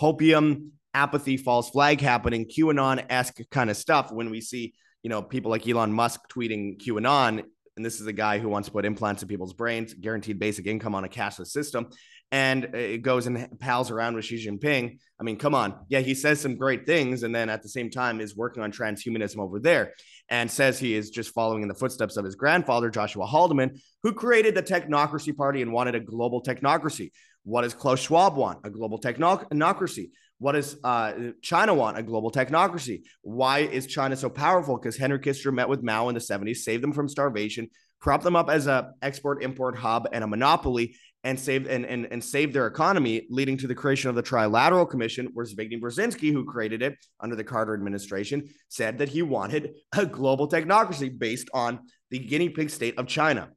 hopium, 0.00 0.70
apathy, 0.92 1.36
false 1.36 1.70
flag 1.70 2.00
happening, 2.00 2.44
QAnon 2.44 3.06
esque 3.08 3.38
kind 3.52 3.70
of 3.70 3.76
stuff 3.76 4.10
when 4.10 4.30
we 4.30 4.40
see, 4.40 4.74
you 5.04 5.10
know, 5.10 5.22
people 5.22 5.48
like 5.48 5.68
Elon 5.68 5.92
Musk 5.92 6.22
tweeting 6.28 6.76
QAnon. 6.82 7.44
And 7.76 7.86
this 7.86 8.00
is 8.00 8.08
a 8.08 8.12
guy 8.12 8.40
who 8.40 8.48
wants 8.48 8.66
to 8.66 8.72
put 8.72 8.84
implants 8.84 9.22
in 9.22 9.28
people's 9.28 9.54
brains, 9.54 9.94
guaranteed 9.94 10.40
basic 10.40 10.66
income 10.66 10.96
on 10.96 11.04
a 11.04 11.08
cashless 11.08 11.48
system 11.48 11.86
and 12.32 12.64
it 12.74 13.02
goes 13.02 13.26
and 13.26 13.58
pals 13.60 13.90
around 13.90 14.16
with 14.16 14.24
Xi 14.24 14.46
Jinping. 14.46 14.98
I 15.18 15.22
mean, 15.22 15.36
come 15.36 15.54
on. 15.54 15.74
Yeah, 15.88 16.00
he 16.00 16.14
says 16.14 16.40
some 16.40 16.56
great 16.56 16.84
things 16.84 17.22
and 17.22 17.34
then 17.34 17.48
at 17.48 17.62
the 17.62 17.68
same 17.68 17.90
time 17.90 18.20
is 18.20 18.36
working 18.36 18.62
on 18.62 18.72
transhumanism 18.72 19.38
over 19.38 19.60
there 19.60 19.92
and 20.28 20.50
says 20.50 20.78
he 20.78 20.94
is 20.94 21.10
just 21.10 21.32
following 21.32 21.62
in 21.62 21.68
the 21.68 21.74
footsteps 21.74 22.16
of 22.16 22.24
his 22.24 22.34
grandfather, 22.34 22.90
Joshua 22.90 23.26
Haldeman, 23.26 23.78
who 24.02 24.12
created 24.12 24.54
the 24.54 24.62
Technocracy 24.62 25.36
Party 25.36 25.62
and 25.62 25.72
wanted 25.72 25.94
a 25.94 26.00
global 26.00 26.42
technocracy. 26.42 27.10
What 27.44 27.62
does 27.62 27.74
Klaus 27.74 28.00
Schwab 28.00 28.36
want? 28.36 28.58
A 28.64 28.70
global 28.70 29.00
technocracy. 29.00 30.10
What 30.38 30.52
does 30.52 30.76
uh, 30.82 31.30
China 31.42 31.74
want? 31.74 31.96
A 31.96 32.02
global 32.02 32.30
technocracy. 32.30 33.02
Why 33.22 33.60
is 33.60 33.86
China 33.86 34.16
so 34.16 34.28
powerful? 34.28 34.76
Because 34.76 34.96
Henry 34.96 35.20
Kissinger 35.20 35.54
met 35.54 35.68
with 35.68 35.82
Mao 35.82 36.08
in 36.08 36.14
the 36.14 36.20
70s, 36.20 36.56
saved 36.56 36.82
them 36.82 36.92
from 36.92 37.08
starvation, 37.08 37.68
propped 38.00 38.24
them 38.24 38.36
up 38.36 38.50
as 38.50 38.66
a 38.66 38.90
export 39.00 39.42
import 39.42 39.76
hub 39.76 40.08
and 40.12 40.24
a 40.24 40.26
monopoly, 40.26 40.96
and 41.26 41.38
saved 41.38 41.66
and, 41.66 41.84
and, 41.84 42.06
and 42.12 42.22
saved 42.22 42.54
their 42.54 42.68
economy, 42.68 43.26
leading 43.30 43.58
to 43.58 43.66
the 43.66 43.74
creation 43.74 44.08
of 44.08 44.14
the 44.14 44.22
Trilateral 44.22 44.88
Commission, 44.88 45.28
where 45.34 45.44
Zbigniew 45.44 45.80
Brzezinski, 45.80 46.32
who 46.32 46.44
created 46.44 46.82
it 46.82 46.96
under 47.18 47.34
the 47.34 47.42
Carter 47.42 47.74
administration, 47.74 48.48
said 48.68 48.98
that 48.98 49.08
he 49.08 49.22
wanted 49.22 49.74
a 49.96 50.06
global 50.06 50.48
technocracy 50.48 51.18
based 51.18 51.50
on 51.52 51.80
the 52.12 52.20
guinea 52.20 52.48
pig 52.48 52.70
state 52.70 52.96
of 52.96 53.08
China. 53.08 53.50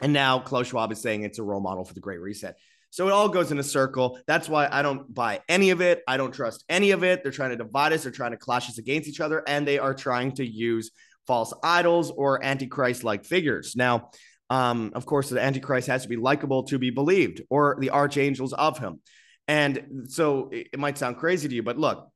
And 0.00 0.14
now 0.14 0.38
Klaus 0.38 0.68
Schwab 0.68 0.90
is 0.92 1.02
saying 1.02 1.22
it's 1.22 1.38
a 1.38 1.42
role 1.42 1.60
model 1.60 1.84
for 1.84 1.92
the 1.92 2.00
Great 2.00 2.20
Reset. 2.20 2.56
So 2.88 3.06
it 3.06 3.12
all 3.12 3.28
goes 3.28 3.52
in 3.52 3.58
a 3.58 3.62
circle. 3.62 4.18
That's 4.26 4.48
why 4.48 4.66
I 4.72 4.80
don't 4.80 5.12
buy 5.12 5.42
any 5.46 5.70
of 5.70 5.82
it. 5.82 6.02
I 6.08 6.16
don't 6.16 6.32
trust 6.32 6.64
any 6.70 6.92
of 6.92 7.04
it. 7.04 7.22
They're 7.22 7.32
trying 7.32 7.50
to 7.50 7.56
divide 7.56 7.92
us, 7.92 8.04
they're 8.04 8.12
trying 8.12 8.30
to 8.30 8.38
clash 8.38 8.70
us 8.70 8.78
against 8.78 9.08
each 9.10 9.20
other, 9.20 9.42
and 9.46 9.68
they 9.68 9.78
are 9.78 9.92
trying 9.92 10.32
to 10.36 10.46
use 10.46 10.90
false 11.26 11.52
idols 11.62 12.10
or 12.10 12.42
antichrist 12.42 13.04
like 13.04 13.26
figures. 13.26 13.74
Now, 13.76 14.10
um, 14.54 14.92
of 14.94 15.04
course, 15.04 15.30
the 15.30 15.42
antichrist 15.42 15.88
has 15.88 16.04
to 16.04 16.08
be 16.08 16.14
likable 16.14 16.62
to 16.64 16.78
be 16.78 16.90
believed, 16.90 17.42
or 17.50 17.76
the 17.80 17.90
archangels 17.90 18.52
of 18.52 18.78
him. 18.78 19.00
And 19.48 20.06
so 20.06 20.48
it 20.52 20.78
might 20.78 20.96
sound 20.96 21.16
crazy 21.16 21.48
to 21.48 21.54
you, 21.54 21.64
but 21.64 21.76
look, 21.76 22.08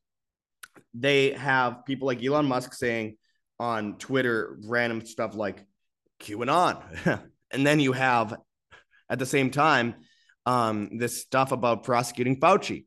they 0.95 1.33
have 1.33 1.85
people 1.85 2.07
like 2.07 2.23
Elon 2.23 2.47
Musk 2.47 2.75
saying 2.75 3.17
on 3.59 3.99
Twitter 3.99 4.57
random 4.67 5.05
stuff 5.05 5.35
like 5.35 5.67
QAnon. 6.21 6.81
and 7.51 7.67
then 7.67 7.81
you 7.81 7.93
have 7.93 8.37
at 9.11 9.19
the 9.19 9.27
same 9.27 9.51
time 9.51 9.97
um, 10.47 10.97
this 10.97 11.21
stuff 11.21 11.51
about 11.51 11.83
prosecuting 11.83 12.39
Fauci 12.39 12.85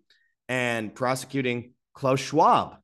and 0.48 0.96
prosecuting 0.96 1.74
Klaus 1.94 2.22
Schwab. 2.22 2.78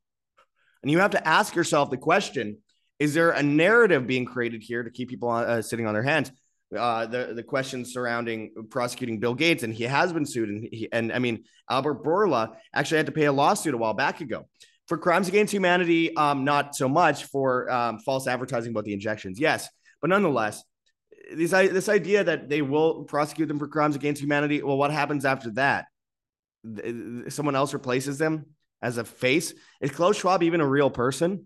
And 0.83 0.91
you 0.91 0.99
have 0.99 1.11
to 1.11 1.25
ask 1.25 1.55
yourself 1.55 1.91
the 1.91 1.97
question 1.97 2.57
is 2.99 3.13
there 3.13 3.29
a 3.29 3.43
narrative 3.43 4.05
being 4.05 4.25
created 4.25 4.63
here 4.63 4.83
to 4.83 4.89
keep 4.89 5.07
people 5.07 5.29
uh, 5.29 5.61
sitting 5.61 5.87
on 5.87 5.93
their 5.93 6.03
hands? 6.03 6.29
Uh, 6.75 7.05
the 7.05 7.33
the 7.33 7.43
questions 7.43 7.93
surrounding 7.93 8.51
prosecuting 8.69 9.19
Bill 9.19 9.33
Gates, 9.33 9.63
and 9.63 9.73
he 9.73 9.85
has 9.85 10.11
been 10.11 10.25
sued, 10.25 10.49
and 10.49 10.67
he, 10.69 10.89
and 10.91 11.13
I 11.13 11.19
mean 11.19 11.45
Albert 11.69 12.03
Bourla 12.03 12.55
actually 12.73 12.97
had 12.97 13.05
to 13.05 13.13
pay 13.13 13.25
a 13.25 13.31
lawsuit 13.31 13.73
a 13.73 13.77
while 13.77 13.93
back 13.93 14.19
ago 14.19 14.47
for 14.87 14.97
crimes 14.97 15.29
against 15.29 15.53
humanity. 15.53 16.13
Um, 16.15 16.43
not 16.43 16.75
so 16.75 16.89
much 16.89 17.23
for 17.25 17.71
um, 17.71 17.99
false 17.99 18.27
advertising 18.27 18.71
about 18.71 18.83
the 18.83 18.91
injections, 18.91 19.39
yes, 19.39 19.69
but 20.01 20.09
nonetheless, 20.09 20.61
this 21.33 21.51
this 21.51 21.87
idea 21.87 22.25
that 22.25 22.49
they 22.49 22.61
will 22.61 23.05
prosecute 23.05 23.47
them 23.47 23.59
for 23.59 23.69
crimes 23.69 23.95
against 23.95 24.21
humanity. 24.21 24.61
Well, 24.61 24.77
what 24.77 24.91
happens 24.91 25.23
after 25.23 25.51
that? 25.51 25.85
Someone 27.29 27.55
else 27.55 27.73
replaces 27.73 28.17
them 28.17 28.45
as 28.81 28.97
a 28.97 29.05
face. 29.05 29.53
Is 29.81 29.91
Klaus 29.91 30.17
Schwab 30.17 30.43
even 30.43 30.61
a 30.61 30.67
real 30.67 30.89
person? 30.89 31.45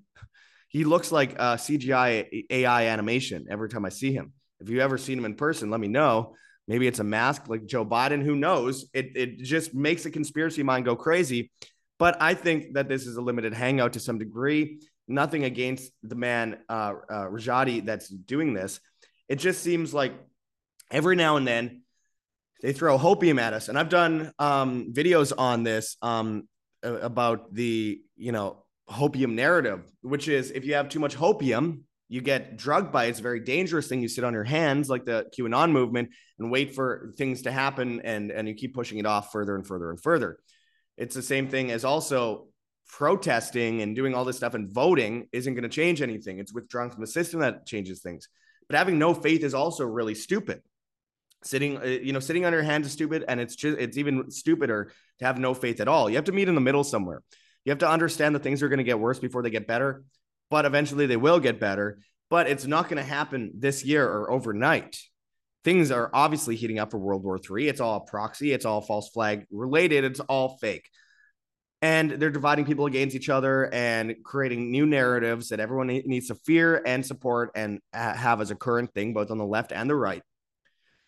He 0.67 0.83
looks 0.83 1.11
like 1.11 1.33
a 1.33 1.57
CGI 1.57 2.45
AI 2.49 2.85
animation 2.87 3.47
every 3.49 3.69
time 3.69 3.85
I 3.85 3.89
see 3.89 4.13
him. 4.13 4.33
If 4.61 4.69
you 4.69 4.81
ever 4.81 4.97
seen 4.97 5.17
him 5.17 5.25
in 5.25 5.35
person, 5.35 5.69
let 5.69 5.79
me 5.79 5.87
know. 5.87 6.35
Maybe 6.67 6.87
it's 6.87 6.99
a 6.99 7.03
mask 7.03 7.49
like 7.49 7.65
Joe 7.65 7.85
Biden. 7.85 8.23
Who 8.23 8.35
knows? 8.35 8.85
It 8.93 9.11
it 9.15 9.37
just 9.39 9.73
makes 9.73 10.05
a 10.05 10.11
conspiracy 10.11 10.63
mind 10.63 10.85
go 10.85 10.95
crazy. 10.95 11.51
But 11.97 12.21
I 12.21 12.33
think 12.33 12.73
that 12.73 12.87
this 12.87 13.05
is 13.05 13.17
a 13.17 13.21
limited 13.21 13.53
hangout 13.53 13.93
to 13.93 13.99
some 13.99 14.17
degree. 14.17 14.79
Nothing 15.07 15.43
against 15.43 15.91
the 16.03 16.15
man 16.15 16.59
uh, 16.69 16.93
uh, 17.09 17.27
Najadi 17.27 17.85
that's 17.85 18.07
doing 18.07 18.53
this 18.53 18.79
it 19.31 19.39
just 19.39 19.63
seems 19.63 19.93
like 19.93 20.13
every 20.91 21.15
now 21.15 21.37
and 21.37 21.47
then 21.47 21.83
they 22.61 22.73
throw 22.73 22.97
hopium 22.97 23.39
at 23.39 23.53
us. 23.53 23.69
And 23.69 23.79
I've 23.79 23.87
done 23.87 24.33
um, 24.39 24.91
videos 24.91 25.31
on 25.35 25.63
this 25.63 25.95
um, 26.01 26.49
about 26.83 27.53
the, 27.53 28.01
you 28.17 28.33
know, 28.33 28.65
hopium 28.89 29.35
narrative, 29.35 29.89
which 30.01 30.27
is 30.27 30.51
if 30.51 30.65
you 30.65 30.73
have 30.73 30.89
too 30.89 30.99
much 30.99 31.15
hopium, 31.15 31.83
you 32.11 32.19
get 32.19 32.57
drugged 32.57 32.91
by 32.91 33.05
it. 33.05 33.11
it's 33.11 33.19
a 33.19 33.23
very 33.23 33.39
dangerous 33.39 33.87
thing. 33.87 34.01
You 34.01 34.09
sit 34.09 34.25
on 34.25 34.33
your 34.33 34.43
hands 34.43 34.89
like 34.89 35.05
the 35.05 35.27
QAnon 35.33 35.71
movement 35.71 36.09
and 36.37 36.51
wait 36.51 36.75
for 36.75 37.13
things 37.17 37.43
to 37.43 37.53
happen 37.53 38.01
and, 38.01 38.31
and 38.31 38.49
you 38.49 38.53
keep 38.53 38.73
pushing 38.73 38.97
it 38.97 39.05
off 39.05 39.31
further 39.31 39.55
and 39.55 39.65
further 39.65 39.89
and 39.89 39.97
further. 39.97 40.37
It's 40.97 41.15
the 41.15 41.21
same 41.21 41.47
thing 41.47 41.71
as 41.71 41.85
also 41.85 42.47
protesting 42.89 43.81
and 43.81 43.95
doing 43.95 44.13
all 44.13 44.25
this 44.25 44.35
stuff 44.35 44.55
and 44.55 44.69
voting 44.69 45.29
isn't 45.31 45.53
going 45.53 45.63
to 45.63 45.69
change 45.69 46.01
anything. 46.01 46.37
It's 46.37 46.53
withdrawing 46.53 46.91
from 46.91 46.99
the 46.99 47.07
system 47.07 47.39
that 47.39 47.65
changes 47.65 48.01
things. 48.01 48.27
But 48.67 48.77
having 48.77 48.99
no 48.99 49.13
faith 49.13 49.45
is 49.45 49.53
also 49.53 49.85
really 49.85 50.13
stupid. 50.13 50.61
Sitting, 51.45 51.77
uh, 51.77 51.85
you 51.85 52.11
know, 52.11 52.19
sitting 52.19 52.43
on 52.43 52.51
your 52.51 52.61
hands 52.61 52.87
is 52.87 52.91
stupid, 52.91 53.23
and 53.25 53.39
it's 53.39 53.55
just 53.55 53.79
it's 53.79 53.97
even 53.97 54.29
stupider 54.29 54.91
to 55.19 55.25
have 55.25 55.39
no 55.39 55.53
faith 55.53 55.79
at 55.79 55.87
all. 55.87 56.09
You 56.09 56.17
have 56.17 56.25
to 56.25 56.33
meet 56.33 56.49
in 56.49 56.55
the 56.55 56.61
middle 56.61 56.83
somewhere. 56.83 57.23
You 57.63 57.71
have 57.71 57.79
to 57.79 57.89
understand 57.89 58.35
that 58.35 58.43
things 58.43 58.61
are 58.61 58.69
going 58.69 58.79
to 58.79 58.83
get 58.83 58.99
worse 58.99 59.17
before 59.17 59.41
they 59.41 59.49
get 59.49 59.65
better, 59.65 60.03
but 60.51 60.65
eventually 60.65 61.07
they 61.07 61.17
will 61.17 61.39
get 61.39 61.59
better. 61.59 61.97
But 62.29 62.47
it's 62.47 62.67
not 62.67 62.85
going 62.87 62.97
to 62.97 63.03
happen 63.03 63.53
this 63.57 63.83
year 63.83 64.07
or 64.07 64.29
overnight. 64.31 64.99
Things 65.63 65.89
are 65.91 66.11
obviously 66.13 66.55
heating 66.55 66.77
up 66.77 66.91
for 66.91 66.99
World 66.99 67.23
War 67.23 67.39
III. 67.39 67.67
It's 67.67 67.81
all 67.81 68.01
proxy. 68.01 68.53
It's 68.53 68.65
all 68.65 68.81
false 68.81 69.09
flag 69.09 69.45
related. 69.51 70.03
It's 70.03 70.19
all 70.19 70.57
fake 70.59 70.87
and 71.81 72.11
they're 72.11 72.29
dividing 72.29 72.65
people 72.65 72.85
against 72.85 73.15
each 73.15 73.29
other 73.29 73.73
and 73.73 74.15
creating 74.23 74.71
new 74.71 74.85
narratives 74.85 75.49
that 75.49 75.59
everyone 75.59 75.87
needs 75.87 76.27
to 76.27 76.35
fear 76.35 76.81
and 76.85 77.05
support 77.05 77.51
and 77.55 77.79
have 77.93 78.39
as 78.41 78.51
a 78.51 78.55
current 78.55 78.93
thing 78.93 79.13
both 79.13 79.31
on 79.31 79.37
the 79.37 79.45
left 79.45 79.71
and 79.71 79.89
the 79.89 79.95
right 79.95 80.21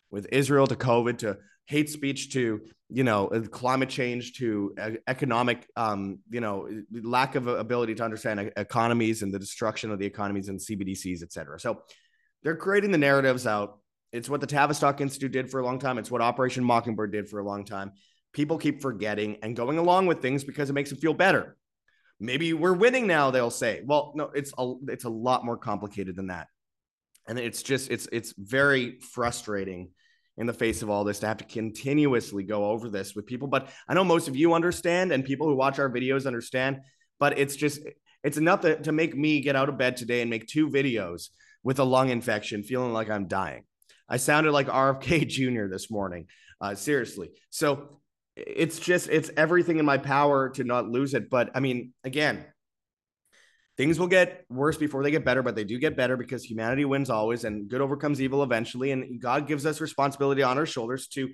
with 0.10 0.28
israel 0.32 0.68
to 0.68 0.76
covid 0.76 1.20
to 1.20 1.38
hate 1.66 1.90
speech 1.90 2.34
to 2.34 2.62
you 2.90 3.04
know 3.04 3.28
climate 3.52 3.90
change 3.90 4.34
to 4.34 4.76
economic 5.08 5.68
um, 5.76 6.20
you 6.30 6.42
know 6.42 6.68
lack 6.92 7.36
of 7.36 7.48
ability 7.48 7.96
to 7.96 8.04
understand 8.04 8.52
economies 8.58 9.24
and 9.24 9.34
the 9.34 9.40
destruction 9.40 9.92
of 9.92 10.00
the 10.00 10.06
economies 10.06 10.50
and 10.50 10.60
cbdc's 10.60 11.24
et 11.24 11.32
cetera 11.32 11.60
so 11.60 11.82
they're 12.44 12.58
creating 12.58 12.92
the 12.92 12.98
narratives 12.98 13.48
out 13.48 13.80
it's 14.12 14.30
what 14.30 14.42
the 14.42 14.48
tavistock 14.48 15.02
institute 15.02 15.32
did 15.32 15.50
for 15.50 15.60
a 15.60 15.66
long 15.66 15.80
time 15.80 15.98
it's 15.98 16.12
what 16.12 16.22
operation 16.22 16.64
mockingbird 16.64 17.12
did 17.12 17.30
for 17.30 17.40
a 17.40 17.46
long 17.46 17.64
time 17.64 17.92
people 18.34 18.58
keep 18.58 18.82
forgetting 18.82 19.38
and 19.42 19.56
going 19.56 19.78
along 19.78 20.08
with 20.08 20.22
things 20.22 20.44
because 20.44 20.70
it 20.70 20.74
makes 20.74 20.90
them 20.90 21.00
feel 21.00 21.14
better. 21.14 21.56
Maybe 22.20 22.54
we're 22.54 22.74
winning 22.74 23.08
now, 23.08 23.32
they'll 23.32 23.52
say. 23.52 23.82
Well, 23.86 24.14
no, 24.16 24.26
it's 24.34 24.52
a, 24.58 24.74
it's 24.88 25.06
a 25.06 25.10
lot 25.10 25.46
more 25.46 25.58
complicated 25.58 26.16
than 26.16 26.28
that. 26.28 26.48
And 27.28 27.40
it's 27.40 27.64
just 27.64 27.90
it's 27.90 28.08
it's 28.12 28.34
very 28.38 29.00
frustrating 29.00 29.92
in 30.38 30.48
the 30.48 30.54
face 30.54 30.82
of 30.82 30.90
all 30.90 31.04
this 31.04 31.20
to 31.20 31.28
have 31.28 31.38
to 31.38 31.44
continuously 31.44 32.44
go 32.44 32.66
over 32.66 32.90
this 32.90 33.16
with 33.16 33.26
people. 33.26 33.48
But 33.48 33.70
I 33.88 33.94
know 33.94 34.04
most 34.04 34.28
of 34.28 34.36
you 34.36 34.54
understand 34.54 35.12
and 35.12 35.24
people 35.24 35.48
who 35.48 35.56
watch 35.56 35.80
our 35.80 35.90
videos 35.90 36.26
understand, 36.26 36.82
but 37.20 37.38
it's 37.38 37.56
just 37.56 37.82
it's 38.24 38.38
enough 38.38 38.62
to, 38.62 38.82
to 38.82 38.92
make 38.92 39.16
me 39.16 39.42
get 39.42 39.56
out 39.56 39.70
of 39.70 39.78
bed 39.78 39.98
today 39.98 40.22
and 40.22 40.30
make 40.30 40.48
two 40.48 40.70
videos 40.70 41.30
with 41.64 41.80
a 41.80 41.84
lung 41.84 42.10
infection, 42.10 42.64
feeling 42.64 42.94
like 42.94 43.10
I'm 43.10 43.28
dying. 43.28 43.64
I 44.08 44.18
sounded 44.18 44.52
like 44.52 44.68
RFK 44.68 45.28
Jr. 45.28 45.68
this 45.68 45.92
morning. 45.92 46.28
Uh, 46.62 46.76
seriously. 46.76 47.30
So 47.50 48.00
it's 48.38 48.80
just 48.80 49.10
it's 49.10 49.30
everything 49.36 49.80
in 49.80 49.86
my 49.86 49.98
power 49.98 50.50
to 50.52 50.64
not 50.64 50.88
lose 50.88 51.14
it. 51.14 51.30
But 51.30 51.52
I 51.56 51.60
mean, 51.60 51.94
again, 52.04 52.46
things 53.78 54.00
will 54.00 54.08
get 54.08 54.46
worse 54.50 54.78
before 54.78 55.04
they 55.04 55.12
get 55.12 55.26
better, 55.26 55.42
but 55.42 55.56
they 55.56 55.64
do 55.64 55.80
get 55.80 55.98
better 55.98 56.18
because 56.18 56.44
humanity 56.44 56.86
wins 56.86 57.10
always 57.10 57.44
and 57.44 57.70
good 57.70 57.82
overcomes 57.82 58.22
evil 58.22 58.44
eventually. 58.44 58.92
And 58.92 59.22
God 59.22 59.48
gives 59.48 59.66
us 59.66 59.82
responsibility 59.82 60.44
on 60.44 60.58
our 60.58 60.66
shoulders 60.66 61.08
to 61.10 61.30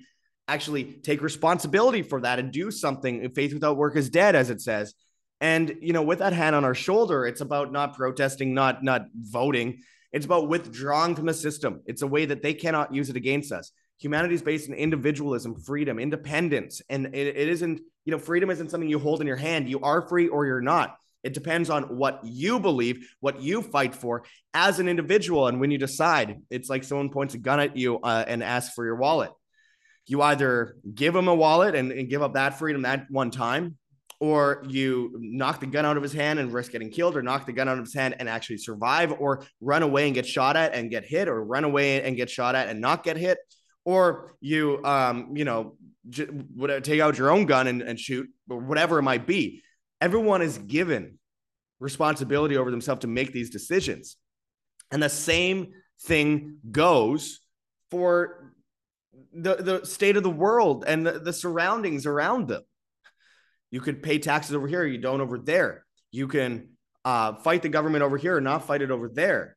actually 0.48 0.84
take 0.84 1.22
responsibility 1.22 2.02
for 2.02 2.20
that 2.22 2.38
and 2.38 2.52
do 2.52 2.70
something. 2.70 3.30
Faith 3.30 3.52
without 3.52 3.76
work 3.76 3.96
is 3.96 4.10
dead, 4.10 4.34
as 4.34 4.50
it 4.50 4.60
says. 4.60 4.94
And 5.40 5.76
you 5.80 5.92
know, 5.92 6.02
with 6.02 6.18
that 6.18 6.32
hand 6.32 6.56
on 6.56 6.64
our 6.64 6.74
shoulder, 6.74 7.26
it's 7.26 7.40
about 7.40 7.72
not 7.72 7.96
protesting, 7.96 8.52
not 8.54 8.82
not 8.82 9.06
voting. 9.14 9.80
It's 10.12 10.26
about 10.26 10.48
withdrawing 10.48 11.14
from 11.14 11.26
the 11.26 11.34
system. 11.34 11.82
It's 11.86 12.02
a 12.02 12.06
way 12.06 12.26
that 12.26 12.42
they 12.42 12.52
cannot 12.52 12.92
use 12.92 13.10
it 13.10 13.16
against 13.16 13.52
us 13.52 13.72
humanity 14.00 14.34
is 14.34 14.42
based 14.42 14.68
in 14.68 14.74
individualism, 14.74 15.54
freedom, 15.54 15.98
independence. 15.98 16.80
And 16.88 17.14
it, 17.14 17.36
it 17.36 17.48
isn't, 17.48 17.80
you 18.04 18.10
know, 18.10 18.18
freedom 18.18 18.50
isn't 18.50 18.70
something 18.70 18.88
you 18.88 18.98
hold 18.98 19.20
in 19.20 19.26
your 19.26 19.36
hand. 19.36 19.68
You 19.68 19.80
are 19.80 20.08
free 20.08 20.28
or 20.28 20.46
you're 20.46 20.62
not. 20.62 20.96
It 21.22 21.34
depends 21.34 21.70
on 21.70 21.96
what 21.96 22.20
you 22.24 22.60
believe, 22.60 23.08
what 23.20 23.42
you 23.42 23.62
fight 23.62 23.94
for 23.94 24.24
as 24.54 24.78
an 24.78 24.88
individual. 24.88 25.48
And 25.48 25.60
when 25.60 25.70
you 25.70 25.78
decide, 25.78 26.40
it's 26.50 26.68
like 26.70 26.84
someone 26.84 27.10
points 27.10 27.34
a 27.34 27.38
gun 27.38 27.60
at 27.60 27.76
you 27.76 27.98
uh, 28.00 28.24
and 28.26 28.42
asks 28.42 28.74
for 28.74 28.84
your 28.84 28.96
wallet. 28.96 29.30
You 30.06 30.22
either 30.22 30.76
give 30.94 31.14
him 31.14 31.28
a 31.28 31.34
wallet 31.34 31.74
and, 31.74 31.92
and 31.92 32.08
give 32.08 32.22
up 32.22 32.34
that 32.34 32.58
freedom 32.58 32.82
that 32.82 33.06
one 33.10 33.30
time, 33.30 33.76
or 34.18 34.64
you 34.68 35.16
knock 35.18 35.60
the 35.60 35.66
gun 35.66 35.86
out 35.86 35.96
of 35.96 36.02
his 36.02 36.12
hand 36.12 36.38
and 36.38 36.52
risk 36.52 36.72
getting 36.72 36.90
killed, 36.90 37.16
or 37.16 37.22
knock 37.22 37.46
the 37.46 37.52
gun 37.52 37.68
out 37.68 37.78
of 37.78 37.84
his 37.84 37.94
hand 37.94 38.16
and 38.18 38.28
actually 38.28 38.58
survive, 38.58 39.12
or 39.20 39.44
run 39.60 39.82
away 39.82 40.06
and 40.06 40.14
get 40.14 40.26
shot 40.26 40.56
at 40.56 40.74
and 40.74 40.90
get 40.90 41.04
hit, 41.04 41.28
or 41.28 41.44
run 41.44 41.64
away 41.64 42.02
and 42.02 42.16
get 42.16 42.28
shot 42.28 42.54
at 42.54 42.68
and 42.68 42.80
not 42.80 43.04
get 43.04 43.16
hit 43.16 43.38
or 43.84 44.34
you 44.40 44.82
um 44.84 45.34
you 45.34 45.44
know 45.44 45.76
j- 46.08 46.28
take 46.82 47.00
out 47.00 47.18
your 47.18 47.30
own 47.30 47.46
gun 47.46 47.66
and, 47.66 47.82
and 47.82 47.98
shoot 47.98 48.28
or 48.48 48.58
whatever 48.58 48.98
it 48.98 49.02
might 49.02 49.26
be 49.26 49.62
everyone 50.00 50.42
is 50.42 50.58
given 50.58 51.18
responsibility 51.78 52.56
over 52.56 52.70
themselves 52.70 53.00
to 53.00 53.06
make 53.06 53.32
these 53.32 53.50
decisions. 53.50 54.16
And 54.90 55.02
the 55.02 55.08
same 55.08 55.72
thing 56.02 56.58
goes 56.70 57.40
for 57.90 58.52
the, 59.32 59.56
the 59.56 59.86
state 59.86 60.16
of 60.16 60.22
the 60.22 60.30
world 60.30 60.84
and 60.86 61.06
the, 61.06 61.18
the 61.18 61.32
surroundings 61.32 62.06
around 62.06 62.48
them. 62.48 62.62
You 63.70 63.80
could 63.80 64.02
pay 64.02 64.18
taxes 64.18 64.54
over 64.54 64.66
here 64.66 64.84
you 64.84 64.98
don't 64.98 65.20
over 65.20 65.38
there. 65.38 65.84
You 66.10 66.28
can 66.28 66.70
uh, 67.04 67.34
fight 67.36 67.62
the 67.62 67.68
government 67.68 68.02
over 68.02 68.16
here 68.16 68.40
not 68.40 68.66
fight 68.66 68.82
it 68.82 68.90
over 68.90 69.08
there. 69.08 69.56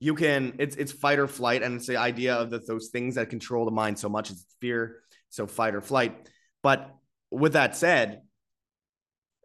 You 0.00 0.14
can 0.14 0.54
it's 0.58 0.76
it's 0.76 0.92
fight 0.92 1.18
or 1.18 1.28
flight 1.28 1.62
and 1.62 1.76
it's 1.76 1.86
the 1.86 1.96
idea 1.96 2.34
of 2.34 2.50
the, 2.50 2.58
those 2.58 2.88
things 2.88 3.14
that 3.14 3.30
control 3.30 3.64
the 3.64 3.70
mind 3.70 3.98
so 3.98 4.08
much 4.08 4.30
it's 4.30 4.44
fear 4.60 5.00
so 5.30 5.46
fight 5.46 5.74
or 5.74 5.80
flight. 5.80 6.28
But 6.62 6.94
with 7.30 7.54
that 7.54 7.76
said 7.76 8.22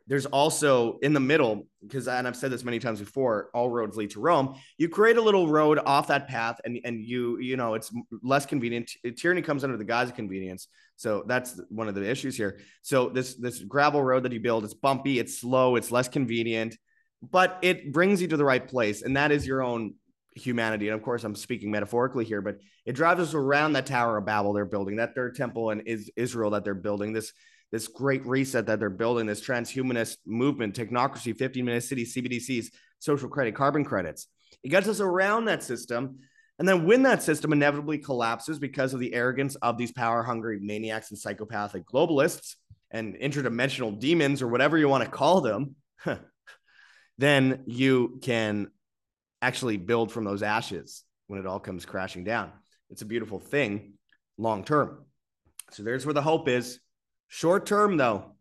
there's 0.10 0.26
also 0.26 0.98
in 1.04 1.14
the 1.14 1.20
middle 1.20 1.68
because 1.84 2.08
and 2.08 2.28
i've 2.28 2.36
said 2.36 2.52
this 2.52 2.64
many 2.64 2.80
times 2.80 3.00
before 3.00 3.50
all 3.54 3.70
roads 3.70 3.96
lead 3.96 4.10
to 4.10 4.20
rome. 4.20 4.56
You 4.78 4.90
create 4.90 5.18
a 5.18 5.22
little 5.22 5.48
road 5.48 5.80
off 5.86 6.08
that 6.08 6.28
path 6.28 6.60
and 6.66 6.80
and 6.84 7.06
you 7.06 7.40
you 7.40 7.56
know 7.56 7.76
it's 7.76 7.94
less 8.22 8.46
convenient. 8.46 8.92
Tyranny 9.16 9.42
comes 9.42 9.64
under 9.64 9.78
the 9.78 9.86
guise 9.86 10.10
of 10.10 10.16
convenience. 10.16 10.68
So 10.96 11.24
that's 11.28 11.62
one 11.70 11.88
of 11.88 11.96
the 11.96 12.10
issues 12.10 12.36
here. 12.36 12.60
So 12.82 13.10
this 13.10 13.36
this 13.36 13.60
gravel 13.60 14.04
road 14.04 14.24
that 14.24 14.34
you 14.34 14.40
build 14.40 14.66
it's 14.66 14.74
bumpy 14.74 15.20
it's 15.20 15.40
slow 15.40 15.76
it's 15.76 15.92
less 15.92 16.10
convenient 16.10 16.76
but 17.22 17.60
it 17.62 17.94
brings 17.94 18.22
you 18.22 18.28
to 18.30 18.38
the 18.38 18.46
right 18.46 18.68
place 18.68 19.04
and 19.04 19.16
that 19.16 19.32
is 19.32 19.46
your 19.46 19.62
own 19.62 19.94
humanity. 20.36 20.88
And 20.88 20.96
of 20.96 21.04
course 21.04 21.24
i'm 21.24 21.36
speaking 21.36 21.70
metaphorically 21.70 22.26
here 22.26 22.42
but 22.42 22.58
it 22.86 22.94
drives 22.94 23.22
us 23.22 23.34
around 23.36 23.74
that 23.74 23.86
tower 23.86 24.18
of 24.18 24.26
babel 24.26 24.54
they're 24.54 24.66
building 24.66 24.96
that 24.96 25.14
third 25.14 25.36
temple 25.36 25.70
in 25.70 25.82
is 25.82 26.10
israel 26.16 26.52
that 26.52 26.64
they're 26.64 26.74
building 26.74 27.14
this 27.14 27.34
this 27.72 27.88
great 27.88 28.26
reset 28.26 28.66
that 28.66 28.80
they're 28.80 28.90
building, 28.90 29.26
this 29.26 29.46
transhumanist 29.46 30.18
movement, 30.26 30.76
technocracy, 30.76 31.38
15 31.38 31.66
minute 31.66 31.84
cities, 31.84 32.16
CBDCs, 32.16 32.68
social 33.00 33.30
credit, 33.30 33.56
carbon 33.56 33.84
credits. 33.84 34.28
It 34.64 34.70
gets 34.70 34.88
us 34.88 35.00
around 35.00 35.46
that 35.46 35.64
system. 35.64 36.20
And 36.58 36.68
then 36.68 36.86
when 36.86 37.04
that 37.04 37.24
system 37.24 37.54
inevitably 37.54 38.00
collapses 38.00 38.60
because 38.60 38.94
of 38.94 39.00
the 39.00 39.14
arrogance 39.14 39.56
of 39.56 39.78
these 39.78 39.92
power 39.92 40.24
hungry 40.24 40.60
maniacs 40.62 41.10
and 41.10 41.18
psychopathic 41.18 41.86
globalists 41.86 42.56
and 42.92 43.16
interdimensional 43.16 43.98
demons 43.98 44.42
or 44.42 44.48
whatever 44.48 44.78
you 44.78 44.90
want 44.90 45.04
to 45.04 45.10
call 45.10 45.42
them, 45.42 45.76
then 47.18 47.64
you 47.66 48.20
can 48.22 48.68
actually 49.42 49.78
build 49.78 50.12
from 50.12 50.26
those 50.26 50.44
ashes 50.44 51.04
when 51.28 51.40
it 51.40 51.46
all 51.46 51.60
comes 51.60 51.86
crashing 51.86 52.24
down. 52.24 52.52
It's 52.90 53.04
a 53.04 53.06
beautiful 53.06 53.40
thing 53.40 53.94
long 54.38 54.64
term. 54.64 55.06
So 55.72 55.84
there's 55.84 56.06
where 56.06 56.14
the 56.14 56.22
hope 56.22 56.48
is. 56.50 56.80
Short 57.30 57.66
term, 57.66 57.96
though, 57.96 58.36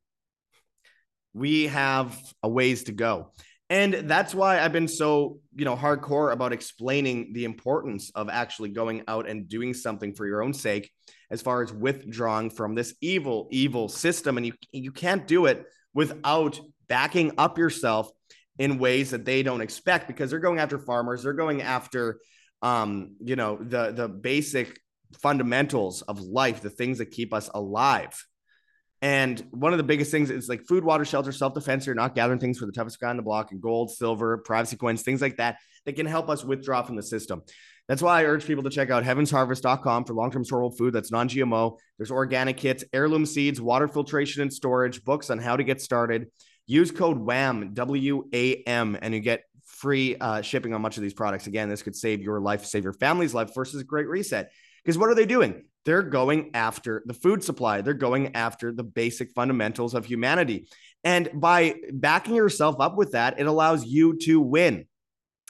we 1.33 1.69
have 1.69 2.19
a 2.43 2.49
ways 2.49 2.85
to 2.85 2.93
go. 2.93 3.33
And 3.71 3.93
that's 3.93 4.35
why 4.35 4.61
I've 4.61 4.73
been 4.73 4.89
so, 4.89 5.41
you 5.55 5.67
know, 5.67 5.77
hardcore 5.77 6.33
about 6.33 6.55
explaining 6.55 7.35
the 7.35 7.45
importance 7.45 8.11
of 8.15 8.31
actually 8.31 8.71
going 8.71 9.05
out 9.07 9.29
and 9.29 9.49
doing 9.49 9.75
something 9.75 10.15
for 10.15 10.27
your 10.27 10.43
own 10.43 10.55
sake 10.55 10.91
as 11.31 11.43
far 11.43 11.63
as 11.63 11.71
withdrawing 11.73 12.49
from 12.49 12.75
this 12.75 12.95
evil, 13.03 13.47
evil 13.51 13.89
system. 13.89 14.39
And 14.39 14.47
you 14.47 14.55
you 14.73 14.91
can't 14.91 15.27
do 15.27 15.47
it 15.47 15.67
without 15.93 16.59
backing 16.89 17.33
up 17.37 17.59
yourself 17.59 18.11
in 18.59 18.79
ways 18.79 19.11
that 19.11 19.27
they 19.27 19.43
don't 19.43 19.61
expect 19.61 20.09
because 20.09 20.31
they're 20.31 20.41
going 20.41 20.59
after 20.59 20.79
farmers, 20.79 21.23
they're 21.23 21.35
going 21.35 21.61
after 21.61 22.19
um, 22.63 23.17
you 23.23 23.37
know, 23.37 23.57
the 23.61 23.93
the 23.93 24.09
basic 24.09 24.81
fundamentals 25.23 26.03
of 26.03 26.21
life, 26.21 26.61
the 26.61 26.71
things 26.71 26.99
that 26.99 27.11
keep 27.11 27.33
us 27.33 27.49
alive. 27.55 28.25
And 29.01 29.39
one 29.51 29.73
of 29.73 29.79
the 29.79 29.85
biggest 29.85 30.11
things 30.11 30.29
is 30.31 30.49
like 30.49 30.67
food, 30.67 30.83
water, 30.83 31.05
shelter, 31.05 31.31
self 31.31 31.55
defense. 31.55 31.87
You're 31.87 31.95
not 31.95 32.15
gathering 32.15 32.41
things 32.41 32.59
for 32.59 32.67
the 32.67 32.73
toughest 32.73 32.99
guy 32.99 33.11
on 33.11 33.17
the 33.17 33.23
block 33.23 33.53
and 33.53 33.61
gold, 33.61 33.93
silver, 33.93 34.39
privacy 34.39 34.77
coins, 34.77 35.03
things 35.03 35.23
like 35.23 35.37
that 35.37 35.59
that 35.87 35.95
can 35.95 36.07
help 36.07 36.29
us 36.29 36.45
withdraw 36.45 36.83
from 36.83 36.97
the 36.97 37.03
system. 37.03 37.43
That's 37.87 38.03
why 38.03 38.21
I 38.21 38.25
urge 38.25 38.45
people 38.45 38.65
to 38.65 38.71
check 38.71 38.91
out 38.91 39.05
heavensharvest.com 39.05 40.05
for 40.05 40.15
long 40.15 40.31
term 40.31 40.45
storable 40.45 40.77
food 40.77 40.93
that's 40.93 41.13
non 41.13 41.29
GMO. 41.29 41.79
There's 41.97 42.11
organic 42.11 42.57
kits, 42.57 42.85
heirloom 42.93 43.25
seeds, 43.25 43.61
water 43.61 43.89
filtration 43.89 44.43
and 44.43 44.53
storage, 44.53 45.05
books 45.05 45.31
on 45.31 45.39
how 45.39 45.57
to 45.57 45.65
get 45.65 45.81
started. 45.81 46.27
Use 46.67 46.91
code 46.91 47.19
WAM, 47.19 47.73
W 47.75 48.29
A 48.33 48.57
M, 48.65 48.99
and 49.01 49.15
you 49.15 49.21
get 49.21 49.45
free 49.65 50.17
uh, 50.17 50.43
shipping 50.43 50.75
on 50.75 50.83
much 50.83 50.97
of 50.97 51.03
these 51.03 51.15
products. 51.15 51.47
Again, 51.47 51.69
this 51.69 51.83
could 51.83 51.97
save 51.97 52.21
your 52.21 52.41
life, 52.41 52.65
save 52.65 52.85
your 52.85 52.93
family's 52.93 53.33
life 53.33 53.55
versus 53.55 53.81
a 53.81 53.85
great 53.85 54.09
reset. 54.09 54.51
Because 54.85 54.99
what 54.99 55.09
are 55.09 55.15
they 55.15 55.27
doing? 55.27 55.65
They're 55.89 56.03
going 56.03 56.51
after 56.53 57.03
the 57.07 57.15
food 57.15 57.43
supply. 57.43 57.81
They're 57.81 57.95
going 57.95 58.37
after 58.37 58.73
the 58.73 58.85
basic 58.85 59.33
fundamentals 59.33 59.95
of 59.95 60.05
humanity. 60.05 60.69
And 61.03 61.31
by 61.33 61.77
backing 61.91 62.35
yourself 62.35 62.77
up 62.79 62.99
with 62.99 63.13
that, 63.13 63.41
it 63.41 63.47
allows 63.47 63.87
you 63.87 64.19
to 64.25 64.39
win. 64.39 64.85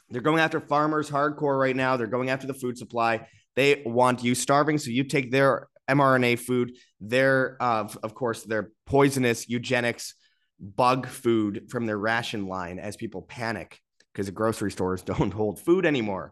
They're 0.09 0.21
going 0.21 0.39
after 0.39 0.61
farmers 0.61 1.09
hardcore 1.09 1.59
right 1.59 1.75
now. 1.75 1.97
They're 1.97 2.07
going 2.07 2.29
after 2.29 2.47
the 2.47 2.53
food 2.53 2.77
supply. 2.77 3.27
They 3.57 3.83
want 3.85 4.23
you 4.23 4.33
starving. 4.33 4.77
So 4.77 4.91
you 4.91 5.03
take 5.03 5.29
their 5.29 5.67
mRNA 5.89 6.39
food, 6.39 6.71
their, 7.01 7.57
uh, 7.59 7.89
of 8.01 8.15
course, 8.15 8.43
their 8.43 8.71
poisonous 8.85 9.49
eugenics 9.49 10.13
bug 10.57 11.07
food 11.07 11.65
from 11.69 11.85
their 11.85 11.97
ration 11.97 12.47
line 12.47 12.79
as 12.79 12.95
people 12.95 13.23
panic 13.23 13.77
because 14.13 14.27
the 14.27 14.31
grocery 14.31 14.71
stores 14.71 15.01
don't 15.03 15.33
hold 15.33 15.59
food 15.59 15.85
anymore. 15.85 16.31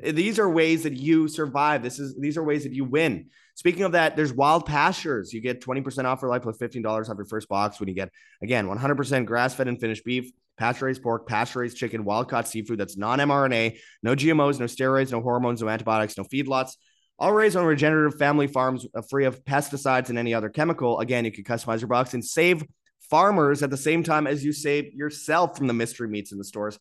These 0.00 0.38
are 0.38 0.48
ways 0.48 0.84
that 0.84 0.92
you 0.92 1.26
survive. 1.28 1.82
This 1.82 1.98
is 1.98 2.14
these 2.16 2.36
are 2.36 2.44
ways 2.44 2.62
that 2.62 2.72
you 2.72 2.84
win. 2.84 3.30
Speaking 3.56 3.82
of 3.82 3.92
that, 3.92 4.14
there's 4.14 4.32
wild 4.32 4.66
pastures. 4.66 5.32
You 5.32 5.40
get 5.40 5.60
20% 5.60 6.04
off 6.04 6.20
for 6.20 6.28
life 6.28 6.42
plus 6.42 6.58
$15 6.58 6.86
off 6.86 7.16
your 7.16 7.24
first 7.24 7.48
box 7.48 7.80
when 7.80 7.88
you 7.88 7.94
get 7.94 8.10
again 8.40 8.68
100% 8.68 9.26
grass-fed 9.26 9.66
and 9.66 9.80
finished 9.80 10.04
beef, 10.04 10.30
pasture-raised 10.56 11.02
pork, 11.02 11.26
pasture-raised 11.26 11.76
chicken, 11.76 12.04
wild-caught 12.04 12.46
seafood 12.46 12.78
that's 12.78 12.96
non-mRNA, 12.96 13.78
no 14.04 14.14
GMOs, 14.14 14.60
no 14.60 14.66
steroids, 14.66 15.10
no 15.10 15.20
hormones, 15.20 15.60
no 15.60 15.68
antibiotics, 15.68 16.16
no 16.16 16.24
feedlots. 16.24 16.76
All 17.18 17.32
raised 17.32 17.56
on 17.56 17.64
regenerative 17.64 18.16
family 18.16 18.46
farms, 18.46 18.86
uh, 18.94 19.02
free 19.02 19.24
of 19.24 19.44
pesticides 19.44 20.08
and 20.08 20.18
any 20.18 20.32
other 20.32 20.48
chemical. 20.48 21.00
Again, 21.00 21.24
you 21.24 21.32
can 21.32 21.42
customize 21.42 21.80
your 21.80 21.88
box 21.88 22.14
and 22.14 22.24
save 22.24 22.62
farmers 23.10 23.64
at 23.64 23.70
the 23.70 23.76
same 23.76 24.04
time 24.04 24.28
as 24.28 24.44
you 24.44 24.52
save 24.52 24.94
yourself 24.94 25.56
from 25.56 25.66
the 25.66 25.72
mystery 25.72 26.06
meats 26.06 26.30
in 26.30 26.38
the 26.38 26.44
stores 26.44 26.78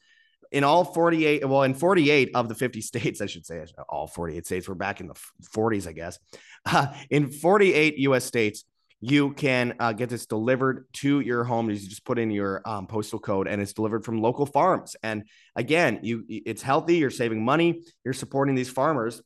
in 0.51 0.63
all 0.63 0.83
48 0.83 1.47
well 1.47 1.63
in 1.63 1.73
48 1.73 2.31
of 2.35 2.49
the 2.49 2.55
50 2.55 2.81
states 2.91 3.21
i 3.21 3.25
should 3.25 3.45
say 3.45 3.65
all 3.89 4.07
48 4.07 4.45
states 4.45 4.67
we're 4.67 4.75
back 4.75 4.99
in 4.99 5.07
the 5.07 5.15
40s 5.43 5.87
i 5.87 5.91
guess. 5.91 6.19
Uh, 6.65 6.93
in 7.09 7.31
48 7.31 7.97
us 7.99 8.25
states 8.25 8.65
you 8.99 9.33
can 9.33 9.75
uh, 9.79 9.93
get 9.93 10.09
this 10.09 10.25
delivered 10.25 10.87
to 10.91 11.19
your 11.19 11.43
home. 11.43 11.69
You 11.69 11.75
just 11.75 12.03
put 12.03 12.17
in 12.17 12.31
your 12.31 12.63
um, 12.65 12.87
postal 12.87 13.19
code 13.19 13.47
and 13.47 13.61
it's 13.61 13.73
delivered 13.73 14.03
from 14.03 14.23
local 14.23 14.47
farms. 14.47 14.95
And 15.03 15.25
again 15.55 15.99
you 16.01 16.25
it's 16.27 16.61
healthy 16.61 16.97
you're 16.97 17.11
saving 17.11 17.43
money 17.43 17.83
you're 18.03 18.13
supporting 18.13 18.55
these 18.55 18.69
farmers 18.69 19.21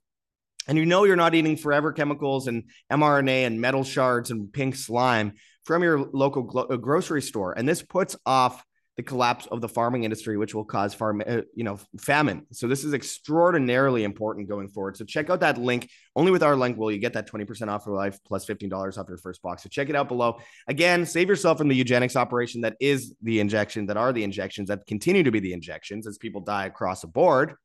and 0.68 0.78
you 0.78 0.86
know 0.86 1.06
you're 1.06 1.16
not 1.16 1.36
eating 1.36 1.58
forever 1.58 1.92
chemicals 1.92 2.48
and 2.48 2.66
mrna 2.92 3.48
and 3.48 3.60
metal 3.60 3.84
shards 3.84 4.30
and 4.30 4.52
pink 4.54 4.76
slime 4.76 5.34
from 5.66 5.84
your 5.84 6.00
local 6.00 6.68
uh, 6.70 6.76
grocery 6.78 7.22
store. 7.22 7.54
And 7.54 7.68
this 7.68 7.82
puts 7.82 8.16
off 8.26 8.64
the 9.02 9.08
collapse 9.08 9.48
of 9.48 9.62
the 9.62 9.68
farming 9.68 10.04
industry, 10.04 10.38
which 10.38 10.54
will 10.54 10.64
cause 10.64 10.94
farm, 10.94 11.24
uh, 11.28 11.42
you 11.56 11.64
know, 11.64 11.80
famine. 12.00 12.46
So 12.52 12.68
this 12.68 12.84
is 12.84 12.94
extraordinarily 12.94 14.04
important 14.04 14.48
going 14.48 14.70
forward. 14.70 14.96
So 14.96 15.06
check 15.06 15.32
out 15.32 15.40
that 15.40 15.58
link. 15.58 15.90
Only 16.16 16.32
with 16.32 16.44
our 16.44 16.56
link 16.56 16.78
will 16.78 16.92
you 16.92 17.00
get 17.00 17.14
that 17.14 17.28
20% 17.28 17.68
off 17.68 17.88
your 17.88 17.96
life 17.96 18.20
plus 18.28 18.46
$15 18.46 19.00
off 19.00 19.08
your 19.10 19.18
first 19.18 19.42
box. 19.42 19.64
So 19.64 19.70
check 19.70 19.90
it 19.90 19.96
out 19.96 20.08
below. 20.08 20.38
Again, 20.68 21.08
save 21.08 21.30
yourself 21.30 21.58
from 21.58 21.68
the 21.68 21.76
eugenics 21.76 22.16
operation 22.16 22.62
that 22.62 22.76
is 22.80 23.16
the 23.24 23.40
injection, 23.40 23.88
that 23.88 23.98
are 23.98 24.14
the 24.14 24.24
injections, 24.24 24.70
that 24.70 24.86
continue 24.86 25.24
to 25.24 25.32
be 25.32 25.40
the 25.40 25.54
injections 25.54 26.06
as 26.06 26.20
people 26.20 26.42
die 26.42 26.68
across 26.68 27.02
the 27.02 27.08
board. 27.08 27.56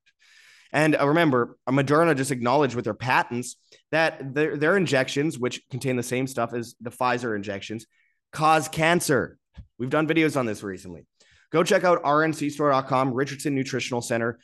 And 0.72 0.96
uh, 0.96 1.06
remember, 1.06 1.58
Moderna 1.68 2.16
just 2.16 2.30
acknowledged 2.30 2.74
with 2.74 2.86
their 2.86 2.94
patents 2.94 3.56
that 3.92 4.34
their, 4.34 4.56
their 4.56 4.76
injections, 4.78 5.38
which 5.38 5.60
contain 5.70 5.96
the 5.96 6.02
same 6.02 6.26
stuff 6.26 6.54
as 6.54 6.74
the 6.80 6.90
Pfizer 6.90 7.36
injections, 7.36 7.84
cause 8.32 8.68
cancer. 8.68 9.36
We've 9.78 9.90
done 9.90 10.08
videos 10.08 10.38
on 10.38 10.46
this 10.46 10.62
recently. 10.62 11.04
Go 11.52 11.62
check 11.62 11.84
out 11.84 12.02
rncstore.com, 12.02 13.12
Richardson 13.12 13.54
Nutritional 13.54 14.02
Center, 14.02 14.38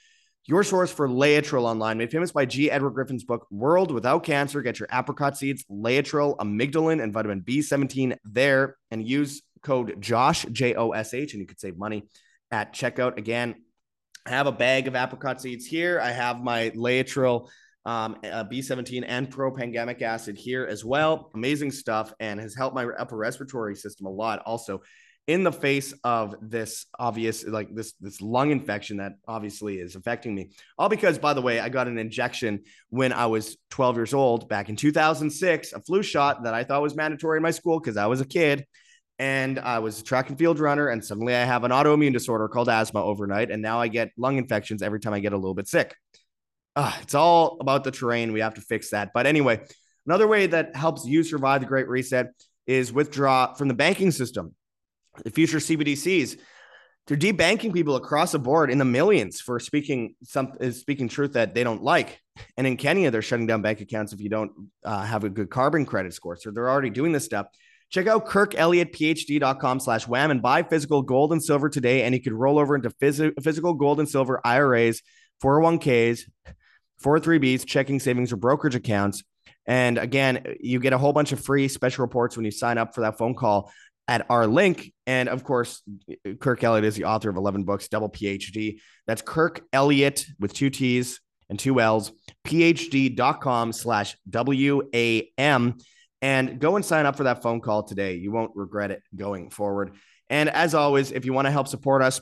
your 0.46 0.64
source 0.64 0.90
for 0.90 1.08
Laetrile 1.08 1.62
online, 1.62 1.98
made 1.98 2.10
famous 2.10 2.32
by 2.32 2.46
G. 2.46 2.68
Edward 2.68 2.90
Griffin's 2.90 3.22
book, 3.22 3.46
World 3.50 3.92
Without 3.92 4.24
Cancer. 4.24 4.60
Get 4.60 4.80
your 4.80 4.88
apricot 4.92 5.36
seeds, 5.36 5.64
Laetrile, 5.70 6.36
amygdalin, 6.38 7.00
and 7.00 7.12
vitamin 7.12 7.42
B17 7.42 8.16
there 8.24 8.76
and 8.90 9.06
use 9.06 9.42
code 9.62 10.00
JOSH, 10.00 10.46
J 10.50 10.74
O 10.74 10.90
S 10.90 11.14
H, 11.14 11.34
and 11.34 11.40
you 11.40 11.46
could 11.46 11.60
save 11.60 11.78
money 11.78 12.08
at 12.50 12.74
checkout. 12.74 13.18
Again, 13.18 13.54
I 14.26 14.30
have 14.30 14.48
a 14.48 14.52
bag 14.52 14.88
of 14.88 14.96
apricot 14.96 15.40
seeds 15.40 15.64
here. 15.64 16.00
I 16.00 16.10
have 16.10 16.40
my 16.40 16.70
Laetrile 16.70 17.48
um, 17.84 18.16
uh, 18.24 18.44
B17 18.44 19.04
and 19.06 19.30
propangamic 19.30 20.02
acid 20.02 20.36
here 20.36 20.66
as 20.66 20.84
well. 20.84 21.30
Amazing 21.34 21.70
stuff 21.70 22.12
and 22.18 22.40
has 22.40 22.54
helped 22.54 22.74
my 22.74 22.84
upper 22.84 23.16
respiratory 23.16 23.76
system 23.76 24.06
a 24.06 24.10
lot. 24.10 24.40
Also, 24.40 24.82
in 25.28 25.44
the 25.44 25.52
face 25.52 25.94
of 26.02 26.34
this 26.42 26.86
obvious 26.98 27.46
like 27.46 27.72
this 27.74 27.92
this 28.00 28.20
lung 28.20 28.50
infection 28.50 28.96
that 28.96 29.12
obviously 29.28 29.78
is 29.78 29.94
affecting 29.94 30.34
me. 30.34 30.50
All 30.78 30.88
because 30.88 31.18
by 31.18 31.32
the 31.32 31.42
way 31.42 31.60
i 31.60 31.68
got 31.68 31.86
an 31.86 31.98
injection 31.98 32.64
when 32.90 33.12
i 33.12 33.26
was 33.26 33.56
12 33.70 33.96
years 33.96 34.14
old 34.14 34.48
back 34.48 34.68
in 34.68 34.76
2006 34.76 35.72
a 35.72 35.80
flu 35.80 36.02
shot 36.02 36.42
that 36.44 36.54
i 36.54 36.64
thought 36.64 36.82
was 36.82 36.96
mandatory 36.96 37.36
in 37.36 37.42
my 37.42 37.52
school 37.52 37.78
because 37.78 37.96
i 37.96 38.06
was 38.06 38.20
a 38.20 38.24
kid 38.24 38.66
and 39.18 39.60
i 39.60 39.78
was 39.78 40.00
a 40.00 40.04
track 40.04 40.28
and 40.28 40.38
field 40.38 40.58
runner 40.58 40.88
and 40.88 41.04
suddenly 41.04 41.34
i 41.34 41.44
have 41.44 41.62
an 41.62 41.70
autoimmune 41.70 42.12
disorder 42.12 42.48
called 42.48 42.68
asthma 42.68 43.02
overnight 43.02 43.50
and 43.50 43.62
now 43.62 43.80
i 43.80 43.86
get 43.86 44.10
lung 44.16 44.38
infections 44.38 44.82
every 44.82 44.98
time 44.98 45.12
i 45.12 45.20
get 45.20 45.32
a 45.32 45.36
little 45.36 45.54
bit 45.54 45.68
sick. 45.68 45.94
Uh, 46.74 46.96
it's 47.02 47.14
all 47.14 47.58
about 47.60 47.84
the 47.84 47.90
terrain. 47.90 48.32
We 48.32 48.40
have 48.40 48.54
to 48.54 48.62
fix 48.62 48.90
that. 48.90 49.10
But 49.14 49.26
anyway 49.26 49.60
another 50.06 50.26
way 50.26 50.46
that 50.48 50.74
helps 50.74 51.06
you 51.06 51.22
survive 51.22 51.60
the 51.60 51.66
great 51.66 51.88
reset 51.88 52.32
is 52.66 52.92
withdraw 52.92 53.54
from 53.54 53.68
the 53.68 53.74
banking 53.74 54.10
system 54.10 54.54
the 55.24 55.30
future 55.30 55.58
CBDCs, 55.58 56.38
they're 57.06 57.16
debanking 57.16 57.72
people 57.72 57.96
across 57.96 58.32
the 58.32 58.38
board 58.38 58.70
in 58.70 58.78
the 58.78 58.84
millions 58.84 59.40
for 59.40 59.58
speaking 59.58 60.14
some 60.22 60.52
speaking 60.72 61.08
truth 61.08 61.32
that 61.32 61.54
they 61.54 61.64
don't 61.64 61.82
like. 61.82 62.20
And 62.56 62.66
in 62.66 62.76
Kenya, 62.76 63.10
they're 63.10 63.22
shutting 63.22 63.46
down 63.46 63.60
bank 63.60 63.80
accounts 63.80 64.12
if 64.12 64.20
you 64.20 64.28
don't 64.28 64.52
uh, 64.84 65.02
have 65.02 65.24
a 65.24 65.28
good 65.28 65.50
carbon 65.50 65.84
credit 65.84 66.14
score. 66.14 66.36
So 66.36 66.50
they're 66.50 66.70
already 66.70 66.90
doing 66.90 67.12
this 67.12 67.24
stuff 67.24 67.46
Check 67.92 68.06
out 68.06 68.26
kirkelliottphd.com 68.26 69.80
slash 69.80 70.08
wam 70.08 70.30
and 70.30 70.40
buy 70.40 70.62
physical 70.62 71.02
gold 71.02 71.30
and 71.30 71.44
silver 71.44 71.68
today. 71.68 72.04
And 72.04 72.14
you 72.14 72.22
could 72.22 72.32
roll 72.32 72.58
over 72.58 72.74
into 72.74 72.88
phys- 72.88 73.34
physical 73.42 73.74
gold 73.74 74.00
and 74.00 74.08
silver 74.08 74.40
IRAs, 74.42 75.02
401ks, 75.44 76.22
403bs, 77.04 77.66
checking 77.66 78.00
savings, 78.00 78.32
or 78.32 78.36
brokerage 78.36 78.74
accounts. 78.74 79.22
And 79.66 79.98
again, 79.98 80.56
you 80.58 80.80
get 80.80 80.94
a 80.94 80.98
whole 80.98 81.12
bunch 81.12 81.32
of 81.32 81.44
free 81.44 81.68
special 81.68 82.02
reports 82.02 82.34
when 82.34 82.46
you 82.46 82.50
sign 82.50 82.78
up 82.78 82.94
for 82.94 83.02
that 83.02 83.18
phone 83.18 83.34
call 83.34 83.70
at 84.08 84.26
our 84.30 84.46
link. 84.46 84.92
And 85.06 85.28
of 85.28 85.44
course, 85.44 85.82
Kirk 86.40 86.62
Elliott 86.64 86.84
is 86.84 86.96
the 86.96 87.04
author 87.04 87.30
of 87.30 87.36
11 87.36 87.64
books, 87.64 87.88
double 87.88 88.08
PhD. 88.08 88.80
That's 89.06 89.22
Kirk 89.22 89.62
Elliott 89.72 90.26
with 90.38 90.52
two 90.52 90.70
T's 90.70 91.20
and 91.48 91.58
two 91.58 91.80
L's, 91.80 92.12
phd.com 92.46 93.72
slash 93.72 94.16
W-A-M. 94.28 95.74
And 96.22 96.60
go 96.60 96.76
and 96.76 96.84
sign 96.84 97.04
up 97.04 97.16
for 97.16 97.24
that 97.24 97.42
phone 97.42 97.60
call 97.60 97.82
today. 97.82 98.14
You 98.14 98.30
won't 98.30 98.52
regret 98.54 98.90
it 98.90 99.02
going 99.14 99.50
forward. 99.50 99.96
And 100.30 100.48
as 100.48 100.74
always, 100.74 101.12
if 101.12 101.24
you 101.24 101.32
want 101.32 101.46
to 101.46 101.50
help 101.50 101.68
support 101.68 102.00
us, 102.00 102.20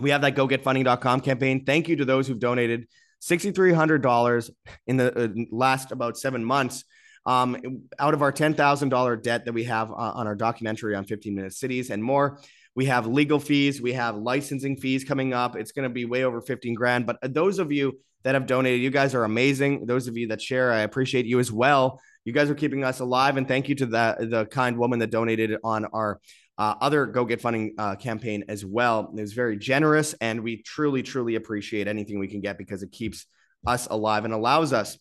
we 0.00 0.10
have 0.10 0.22
that 0.22 0.34
gogetfunding.com 0.34 1.20
campaign. 1.20 1.64
Thank 1.64 1.88
you 1.88 1.96
to 1.96 2.04
those 2.04 2.26
who've 2.26 2.38
donated 2.38 2.88
$6,300 3.22 4.50
in 4.86 4.96
the 4.96 5.24
uh, 5.24 5.28
last 5.50 5.92
about 5.92 6.16
seven 6.16 6.44
months 6.44 6.84
um, 7.28 7.82
out 7.98 8.14
of 8.14 8.22
our 8.22 8.32
$10,000 8.32 9.22
debt 9.22 9.44
that 9.44 9.52
we 9.52 9.64
have 9.64 9.90
uh, 9.90 9.94
on 9.94 10.26
our 10.26 10.34
documentary 10.34 10.94
on 10.94 11.04
15 11.04 11.34
minute 11.34 11.52
cities 11.52 11.90
and 11.90 12.02
more. 12.02 12.40
We 12.74 12.86
have 12.86 13.06
legal 13.06 13.38
fees, 13.38 13.82
we 13.82 13.92
have 13.92 14.16
licensing 14.16 14.78
fees 14.78 15.04
coming 15.04 15.34
up. 15.34 15.54
It's 15.54 15.72
going 15.72 15.86
to 15.86 15.92
be 15.92 16.06
way 16.06 16.24
over 16.24 16.40
15 16.40 16.72
grand. 16.72 17.06
But 17.06 17.18
uh, 17.22 17.28
those 17.30 17.58
of 17.58 17.70
you 17.70 17.98
that 18.24 18.34
have 18.34 18.46
donated, 18.46 18.80
you 18.80 18.90
guys 18.90 19.14
are 19.14 19.24
amazing. 19.24 19.84
Those 19.84 20.08
of 20.08 20.16
you 20.16 20.28
that 20.28 20.40
share, 20.40 20.72
I 20.72 20.80
appreciate 20.80 21.26
you 21.26 21.38
as 21.38 21.52
well. 21.52 22.00
You 22.24 22.32
guys 22.32 22.48
are 22.48 22.54
keeping 22.54 22.82
us 22.82 23.00
alive. 23.00 23.36
And 23.36 23.46
thank 23.46 23.68
you 23.68 23.74
to 23.74 23.86
the, 23.86 24.16
the 24.30 24.46
kind 24.46 24.78
woman 24.78 24.98
that 25.00 25.10
donated 25.10 25.54
on 25.62 25.84
our 25.84 26.20
uh, 26.56 26.76
other 26.80 27.04
Go 27.04 27.26
Get 27.26 27.42
Funding 27.42 27.74
uh, 27.76 27.96
campaign 27.96 28.44
as 28.48 28.64
well. 28.64 29.12
It 29.14 29.20
was 29.20 29.34
very 29.34 29.58
generous, 29.58 30.14
and 30.20 30.42
we 30.42 30.62
truly, 30.62 31.04
truly 31.04 31.36
appreciate 31.36 31.86
anything 31.86 32.18
we 32.18 32.26
can 32.26 32.40
get 32.40 32.58
because 32.58 32.82
it 32.82 32.90
keeps 32.90 33.26
us 33.66 33.86
alive 33.86 34.24
and 34.24 34.34
allows 34.34 34.72
us 34.72 34.98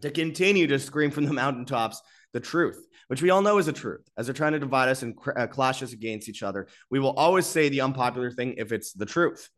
to 0.00 0.10
continue 0.10 0.66
to 0.66 0.78
scream 0.78 1.10
from 1.10 1.24
the 1.24 1.32
mountaintops 1.42 2.00
the 2.32 2.40
truth, 2.40 2.86
which 3.08 3.22
we 3.22 3.30
all 3.30 3.42
know 3.42 3.58
is 3.58 3.66
the 3.66 3.72
truth. 3.72 4.08
As 4.16 4.26
they're 4.26 4.34
trying 4.34 4.52
to 4.52 4.58
divide 4.58 4.88
us 4.88 5.02
and 5.02 5.16
cr- 5.16 5.38
uh, 5.38 5.46
clash 5.46 5.82
us 5.82 5.92
against 5.92 6.28
each 6.28 6.42
other, 6.42 6.66
we 6.90 6.98
will 6.98 7.12
always 7.12 7.46
say 7.46 7.68
the 7.68 7.82
unpopular 7.82 8.30
thing 8.30 8.54
if 8.56 8.72
it's 8.72 8.92
the 8.92 9.06
truth. 9.06 9.48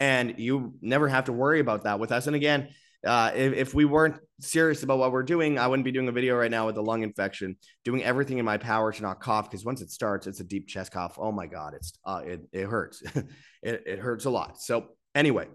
And 0.00 0.34
you 0.38 0.74
never 0.80 1.08
have 1.08 1.24
to 1.24 1.32
worry 1.32 1.60
about 1.60 1.84
that 1.84 2.00
with 2.00 2.10
us. 2.10 2.26
And 2.26 2.34
again, 2.34 2.70
uh, 3.06 3.30
if, 3.34 3.52
if 3.52 3.74
we 3.74 3.84
weren't 3.84 4.18
serious 4.40 4.82
about 4.82 4.98
what 4.98 5.12
we're 5.12 5.22
doing, 5.22 5.58
I 5.58 5.66
wouldn't 5.66 5.84
be 5.84 5.92
doing 5.92 6.08
a 6.08 6.12
video 6.12 6.36
right 6.36 6.50
now 6.50 6.66
with 6.66 6.76
a 6.76 6.82
lung 6.82 7.02
infection, 7.02 7.56
doing 7.84 8.02
everything 8.02 8.38
in 8.38 8.44
my 8.44 8.56
power 8.56 8.92
to 8.92 9.02
not 9.02 9.20
cough. 9.20 9.50
Because 9.50 9.64
once 9.64 9.82
it 9.82 9.90
starts, 9.90 10.26
it's 10.26 10.40
a 10.40 10.44
deep 10.44 10.66
chest 10.68 10.92
cough. 10.92 11.16
Oh 11.18 11.30
my 11.30 11.46
God, 11.46 11.74
it's 11.74 11.92
uh, 12.04 12.22
it, 12.24 12.42
it 12.52 12.64
hurts. 12.64 13.02
it, 13.62 13.82
it 13.86 13.98
hurts 13.98 14.24
a 14.24 14.30
lot. 14.30 14.60
So 14.60 14.88
anyway, 15.14 15.48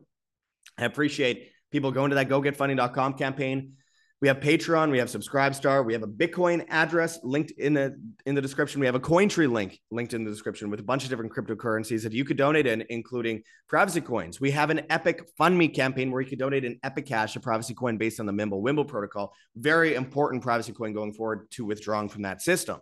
I 0.77 0.85
appreciate 0.85 1.51
people 1.71 1.91
going 1.91 2.11
to 2.11 2.15
that 2.15 2.29
gogetfunding.com 2.29 3.13
campaign. 3.13 3.73
We 4.21 4.27
have 4.27 4.41
Patreon, 4.41 4.91
we 4.91 4.97
have 4.97 5.07
Subscribestar, 5.07 5.85
we 5.85 5.93
have 5.93 6.03
a 6.03 6.07
Bitcoin 6.07 6.65
address 6.67 7.19
linked 7.23 7.51
in 7.51 7.73
the 7.73 7.97
in 8.25 8.35
the 8.35 8.41
description. 8.41 8.81
We 8.81 8.85
have 8.85 8.95
a 8.95 8.99
Cointree 8.99 9.49
link 9.49 9.79
linked 9.91 10.13
in 10.13 10.25
the 10.25 10.29
description 10.29 10.69
with 10.69 10.81
a 10.81 10.83
bunch 10.83 11.05
of 11.05 11.09
different 11.09 11.31
cryptocurrencies 11.31 12.03
that 12.03 12.11
you 12.11 12.25
could 12.25 12.35
donate 12.35 12.67
in, 12.67 12.83
including 12.89 13.43
privacy 13.69 14.01
coins. 14.01 14.41
We 14.41 14.51
have 14.51 14.71
an 14.71 14.81
Epic 14.89 15.29
Fund 15.37 15.57
Me 15.57 15.69
campaign 15.69 16.11
where 16.11 16.19
you 16.19 16.27
could 16.27 16.37
donate 16.37 16.65
an 16.65 16.77
Epic 16.83 17.05
Cash, 17.05 17.37
a 17.37 17.39
privacy 17.39 17.73
coin 17.73 17.95
based 17.95 18.19
on 18.19 18.25
the 18.25 18.33
Mimblewimble 18.33 18.89
protocol. 18.89 19.33
Very 19.55 19.95
important 19.95 20.43
privacy 20.43 20.73
coin 20.73 20.91
going 20.91 21.13
forward 21.13 21.49
to 21.51 21.63
withdrawing 21.63 22.09
from 22.09 22.23
that 22.23 22.41
system. 22.41 22.79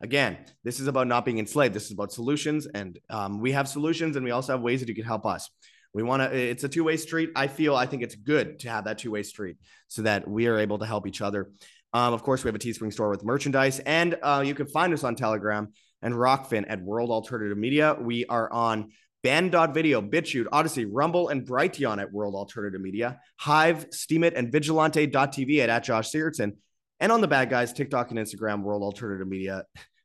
Again, 0.00 0.38
this 0.64 0.80
is 0.80 0.88
about 0.88 1.06
not 1.06 1.24
being 1.24 1.38
enslaved. 1.38 1.72
This 1.72 1.84
is 1.84 1.92
about 1.92 2.12
solutions, 2.12 2.66
and 2.66 2.98
um, 3.10 3.40
we 3.40 3.52
have 3.52 3.68
solutions, 3.68 4.16
and 4.16 4.24
we 4.24 4.32
also 4.32 4.54
have 4.54 4.60
ways 4.60 4.80
that 4.80 4.88
you 4.88 4.94
can 4.96 5.04
help 5.04 5.24
us. 5.24 5.48
We 5.94 6.02
want 6.02 6.22
to, 6.22 6.36
it's 6.36 6.64
a 6.64 6.68
two 6.68 6.84
way 6.84 6.96
street. 6.96 7.30
I 7.36 7.46
feel, 7.46 7.76
I 7.76 7.86
think 7.86 8.02
it's 8.02 8.16
good 8.16 8.58
to 8.60 8.68
have 8.68 8.84
that 8.84 8.98
two 8.98 9.12
way 9.12 9.22
street 9.22 9.56
so 9.88 10.02
that 10.02 10.28
we 10.28 10.48
are 10.48 10.58
able 10.58 10.78
to 10.78 10.86
help 10.86 11.06
each 11.06 11.22
other. 11.22 11.50
Um, 11.92 12.12
of 12.12 12.24
course, 12.24 12.42
we 12.42 12.48
have 12.48 12.56
a 12.56 12.58
Teespring 12.58 12.92
store 12.92 13.08
with 13.08 13.24
merchandise, 13.24 13.78
and 13.78 14.18
uh, 14.20 14.42
you 14.44 14.54
can 14.54 14.66
find 14.66 14.92
us 14.92 15.04
on 15.04 15.14
Telegram 15.14 15.72
and 16.02 16.12
Rokfin 16.12 16.64
at 16.68 16.82
World 16.82 17.10
Alternative 17.10 17.56
Media. 17.56 17.96
We 17.98 18.26
are 18.26 18.52
on 18.52 18.90
Band.video, 19.22 20.02
BitChute, 20.02 20.46
Odysee, 20.52 20.86
Rumble, 20.90 21.28
and 21.28 21.46
Brighteon 21.46 22.02
at 22.02 22.12
World 22.12 22.34
Alternative 22.34 22.80
Media, 22.80 23.20
Hive, 23.38 23.88
Steemit, 23.90 24.32
and 24.36 24.50
Vigilante.tv 24.50 25.60
at, 25.60 25.70
at 25.70 25.84
Josh 25.84 26.10
Sigurdson, 26.10 26.56
and 27.00 27.12
on 27.12 27.20
the 27.20 27.28
bad 27.28 27.48
guys, 27.48 27.72
TikTok 27.72 28.10
and 28.10 28.18
Instagram, 28.18 28.62
World 28.62 28.82
Alternative 28.82 29.26
Media. 29.26 29.64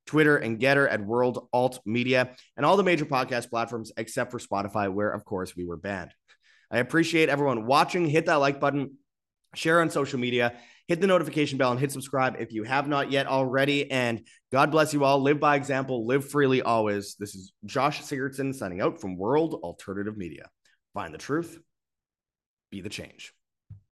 Twitter, 0.09 0.37
and 0.37 0.59
GETTR 0.59 0.91
at 0.91 1.05
World 1.05 1.47
Alt 1.53 1.81
Media, 1.85 2.35
and 2.57 2.65
all 2.65 2.77
the 2.77 2.83
major 2.83 3.05
podcast 3.05 3.51
platforms 3.51 3.91
except 3.95 4.31
for 4.31 4.39
Spotify, 4.39 4.91
where, 4.91 5.11
of 5.11 5.23
course, 5.23 5.55
we 5.55 5.65
were 5.65 5.77
banned. 5.77 6.11
I 6.71 6.79
appreciate 6.79 7.29
everyone 7.29 7.67
watching. 7.67 8.07
Hit 8.07 8.25
that 8.25 8.35
like 8.35 8.59
button, 8.59 8.97
share 9.53 9.81
on 9.81 9.91
social 9.91 10.19
media, 10.19 10.53
hit 10.87 10.99
the 10.99 11.05
notification 11.05 11.59
bell, 11.59 11.69
and 11.69 11.79
hit 11.79 11.91
subscribe 11.91 12.37
if 12.39 12.51
you 12.51 12.63
have 12.63 12.87
not 12.87 13.11
yet 13.11 13.27
already. 13.27 13.91
And 13.91 14.25
God 14.51 14.71
bless 14.71 14.95
you 14.95 15.03
all. 15.03 15.19
Live 15.21 15.39
by 15.39 15.55
example, 15.55 16.07
live 16.07 16.27
freely 16.27 16.63
always. 16.63 17.15
This 17.19 17.35
is 17.35 17.53
Josh 17.65 18.01
Sigurdson 18.01 18.55
signing 18.55 18.81
out 18.81 18.99
from 18.99 19.15
World 19.15 19.53
Alternative 19.61 20.17
Media. 20.17 20.49
Find 20.95 21.13
the 21.13 21.19
truth, 21.19 21.59
be 22.71 22.81
the 22.81 22.89
change. 22.89 23.31